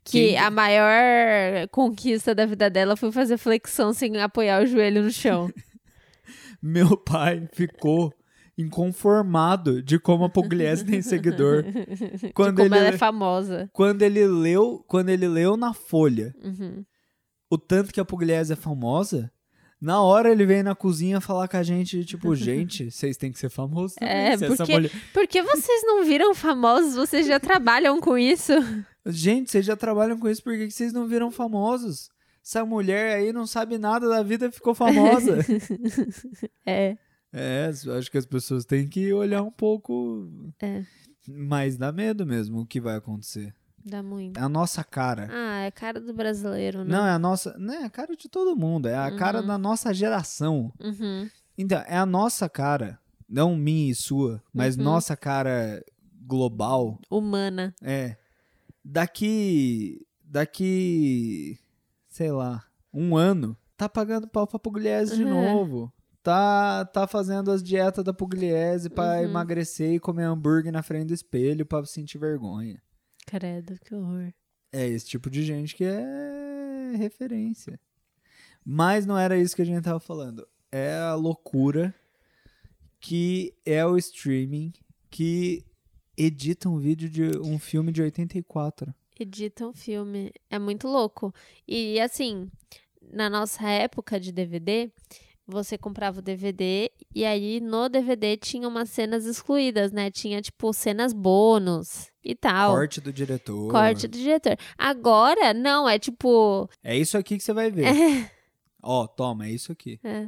[0.04, 5.04] Que Quem- a maior conquista da vida dela foi fazer flexão sem apoiar o joelho
[5.04, 5.52] no chão.
[6.62, 8.12] Meu pai ficou
[8.58, 11.64] inconformado de como a Pugliese tem seguidor.
[12.34, 13.70] Quando de como ele, ela é famosa.
[13.74, 16.84] quando ele leu, quando ele leu na Folha Uhum.
[17.50, 19.32] o tanto que a Pugliese é famosa,
[19.80, 23.38] na hora ele veio na cozinha falar com a gente, tipo, gente, vocês têm que
[23.40, 24.16] ser famosos também.
[24.16, 26.96] É, se essa porque- mulher- Por que vocês não viram famosos?
[26.96, 28.54] Vocês já trabalham com isso?
[29.06, 32.10] Gente, vocês já trabalham com isso, por que que vocês não viram famosos?
[32.44, 35.38] Essa mulher aí não sabe nada da vida ficou famosa.
[36.66, 36.98] É.
[37.34, 40.30] é, acho que as pessoas têm que olhar um pouco.
[40.62, 40.84] É.
[41.28, 43.54] Mas dá medo mesmo o que vai acontecer.
[43.84, 44.38] Dá muito.
[44.38, 45.30] É a nossa cara.
[45.32, 46.92] Ah, é cara do brasileiro, né?
[46.92, 47.58] Não, é a nossa.
[47.58, 48.88] Não é a cara de todo mundo.
[48.88, 50.74] É a cara da nossa geração.
[50.80, 51.30] Uhum.
[51.58, 53.00] Então, é a nossa cara.
[53.30, 54.84] Não minha e sua, mas Uhum.
[54.84, 55.84] nossa cara
[56.26, 57.00] global.
[57.10, 57.74] Humana.
[57.82, 58.18] É.
[58.84, 60.06] Daqui.
[60.24, 61.60] Daqui.
[62.10, 62.64] Sei lá.
[62.94, 63.56] Um ano.
[63.76, 65.30] Tá pagando pau pra Pugliese de Uhum.
[65.54, 65.94] novo.
[66.28, 69.24] Tá, tá fazendo as dietas da Pugliese pra Uhum.
[69.24, 72.82] emagrecer e comer hambúrguer na frente do espelho pra sentir vergonha.
[73.26, 74.34] Credo, que horror.
[74.70, 77.80] É esse tipo de gente que é referência.
[78.66, 80.46] Mas não era isso que a gente tava falando.
[80.70, 81.96] É a loucura
[83.00, 84.74] que é o streaming
[85.10, 85.66] que
[86.18, 88.94] edita um vídeo de um filme de 84.
[89.18, 90.34] Edita um filme.
[90.50, 91.34] É muito louco.
[91.66, 92.52] E assim,
[93.14, 94.92] na nossa época de DVD,
[95.48, 100.12] você comprava o DVD e aí no DVD tinha umas cenas excluídas, né?
[100.12, 102.74] Tinha tipo cenas bônus e tal.
[102.74, 103.72] Corte do diretor.
[103.72, 104.58] Corte do diretor.
[104.78, 106.70] Agora, não, é tipo.
[106.84, 107.86] É isso aqui que você vai ver.
[108.84, 110.00] Ó, toma, é isso aqui.
[110.04, 110.28] É,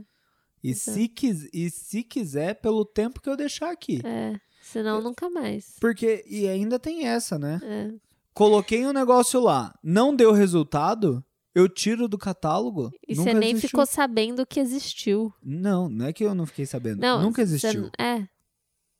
[0.63, 4.01] E se, quis, e se quiser, pelo tempo que eu deixar aqui.
[4.05, 4.39] é.
[4.61, 5.76] Senão nunca mais.
[5.80, 7.59] Porque, e ainda tem essa, né?
[7.63, 7.91] É.
[8.34, 12.91] Coloquei um negócio lá, não deu resultado, eu tiro do catálogo.
[13.07, 13.69] E você nem existiu.
[13.69, 15.33] ficou sabendo que existiu.
[15.43, 16.99] Não, não é que eu não fiquei sabendo.
[16.99, 17.89] Não, nunca existiu.
[17.97, 18.27] É.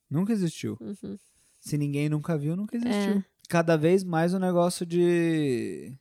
[0.10, 0.78] Nunca existiu.
[0.82, 1.18] uhum.
[1.60, 3.20] Se ninguém nunca viu, nunca existiu.
[3.20, 3.26] É.
[3.48, 5.94] Cada vez mais o negócio de.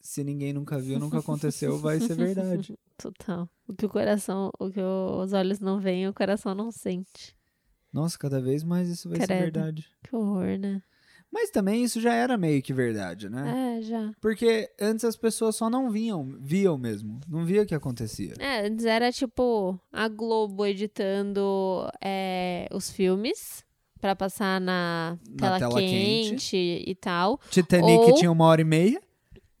[0.00, 2.78] Se ninguém nunca viu, nunca aconteceu, vai ser verdade.
[2.96, 3.48] Total.
[3.66, 7.36] O que o coração, o que os olhos não veem, o coração não sente.
[7.92, 9.40] Nossa, cada vez mais isso vai ser Credo.
[9.40, 9.90] verdade.
[10.02, 10.82] Que horror, né?
[11.32, 13.78] Mas também isso já era meio que verdade, né?
[13.78, 14.10] É, já.
[14.20, 17.20] Porque antes as pessoas só não viam, viam mesmo.
[17.28, 18.34] Não via o que acontecia.
[18.38, 23.64] É, antes era tipo a Globo editando é, os filmes
[24.00, 26.84] pra passar na, Na tela, tela quente, quente.
[26.86, 27.38] e tal.
[27.50, 29.00] Titanic Ou- tinha uma hora e meia.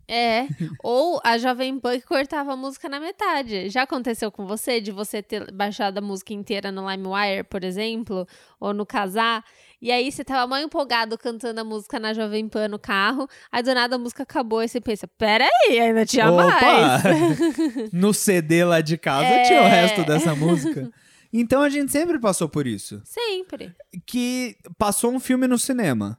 [0.08, 0.46] É,
[0.84, 3.68] ou a Jovem Pan que cortava a música na metade.
[3.68, 8.24] Já aconteceu com você de você ter baixado a música inteira no LimeWire, por exemplo,
[8.60, 9.44] ou no Casar,
[9.80, 13.62] e aí você tava mal empolgado cantando a música na Jovem Pan no carro, aí
[13.62, 16.44] do nada a música acabou e você pensa, peraí, ainda tinha Opa!
[16.46, 17.02] mais.
[17.92, 19.42] no CD lá de casa É.
[19.44, 20.90] tinha o resto dessa música.
[21.32, 23.02] Então a gente sempre passou por isso.
[23.04, 23.74] Sempre.
[24.06, 26.18] Que passou um filme no cinema.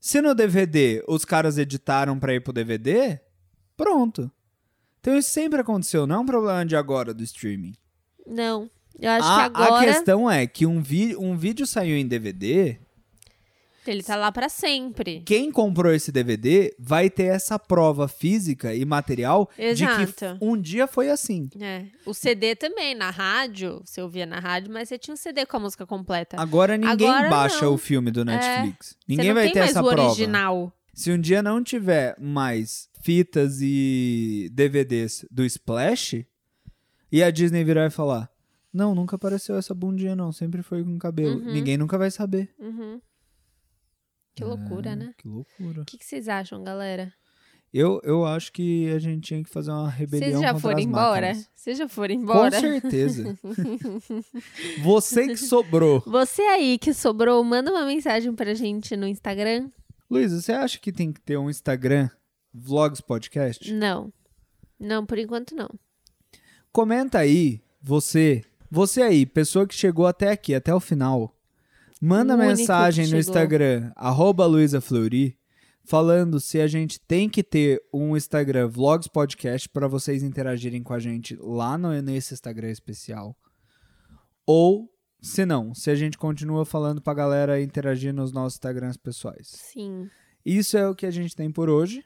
[0.00, 3.20] Se no DVD os caras editaram pra ir pro DVD,
[3.76, 4.30] pronto.
[5.00, 7.74] Então isso sempre aconteceu, não é um problema de agora do streaming.
[8.26, 8.70] Não.
[8.98, 12.06] Eu acho a, que a agora questão é que um, vi- um vídeo saiu em
[12.06, 12.76] DVD,
[13.86, 15.22] ele tá lá pra sempre.
[15.24, 20.36] quem comprou esse DVD vai ter essa prova física e material de que Exato.
[20.42, 21.48] um dia foi assim.
[21.58, 21.84] É.
[22.04, 25.56] O CD também, na rádio, você ouvia na rádio, mas você tinha um CD com
[25.56, 26.36] a música completa.
[26.38, 27.72] Agora ninguém Agora baixa não.
[27.72, 27.74] É.
[27.74, 28.88] o filme do Netflix.
[28.88, 30.08] você Ninguém vai ter essa prova.
[30.08, 30.70] original.
[30.92, 36.26] Se um dia não tiver mais fitas e DVDs do Splash,
[37.10, 38.28] e a Disney virar e falar:
[38.72, 40.30] Não, nunca apareceu essa bundinha, não.
[40.32, 41.38] Sempre foi com cabelo.
[41.40, 41.52] Uhum.
[41.52, 42.54] Ninguém nunca vai saber.
[42.58, 43.00] Uhum.
[44.34, 45.14] Que loucura, É, né?
[45.18, 45.82] Que loucura.
[45.82, 47.12] O que, que vocês acham, galera?
[47.72, 51.34] Eu, eu acho que a gente tinha que fazer uma rebelião Vocês já foram embora?
[51.54, 52.60] Vocês já foram Com embora?
[52.60, 53.38] certeza.
[54.82, 56.02] Você que sobrou.
[56.06, 59.70] Você aí que sobrou, manda uma mensagem pra gente no Instagram.
[60.10, 62.08] Luiz, você acha que tem que ter um Instagram
[62.54, 63.72] Vlogs Podcast?
[63.74, 64.10] Não.
[64.80, 65.68] Não, por enquanto não.
[66.72, 71.34] Comenta aí, você, você aí, pessoa que chegou até aqui, até o final.
[72.00, 73.16] Manda O mensagem no.
[73.16, 74.46] Instagram, arroba
[75.84, 80.92] falando se a gente tem que ter um Instagram Vlogs Podcast para vocês interagirem com
[80.92, 83.36] a gente lá no, nesse Instagram especial.
[84.46, 89.48] Ou, se não, se a gente continua falando pra galera interagir nos nossos Instagrams pessoais.
[89.48, 90.10] Sim.
[90.44, 92.04] Isso é o que a gente tem por hoje,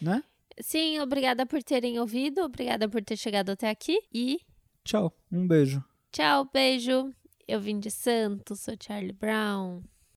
[0.00, 0.22] né?
[0.60, 4.40] Sim, obrigada por terem ouvido, obrigada por ter chegado até aqui e
[4.88, 5.84] Tchau, um beijo.
[6.12, 7.12] Tchau, beijo.
[7.46, 9.82] Eu vim de Santos, sou Charlie Brown.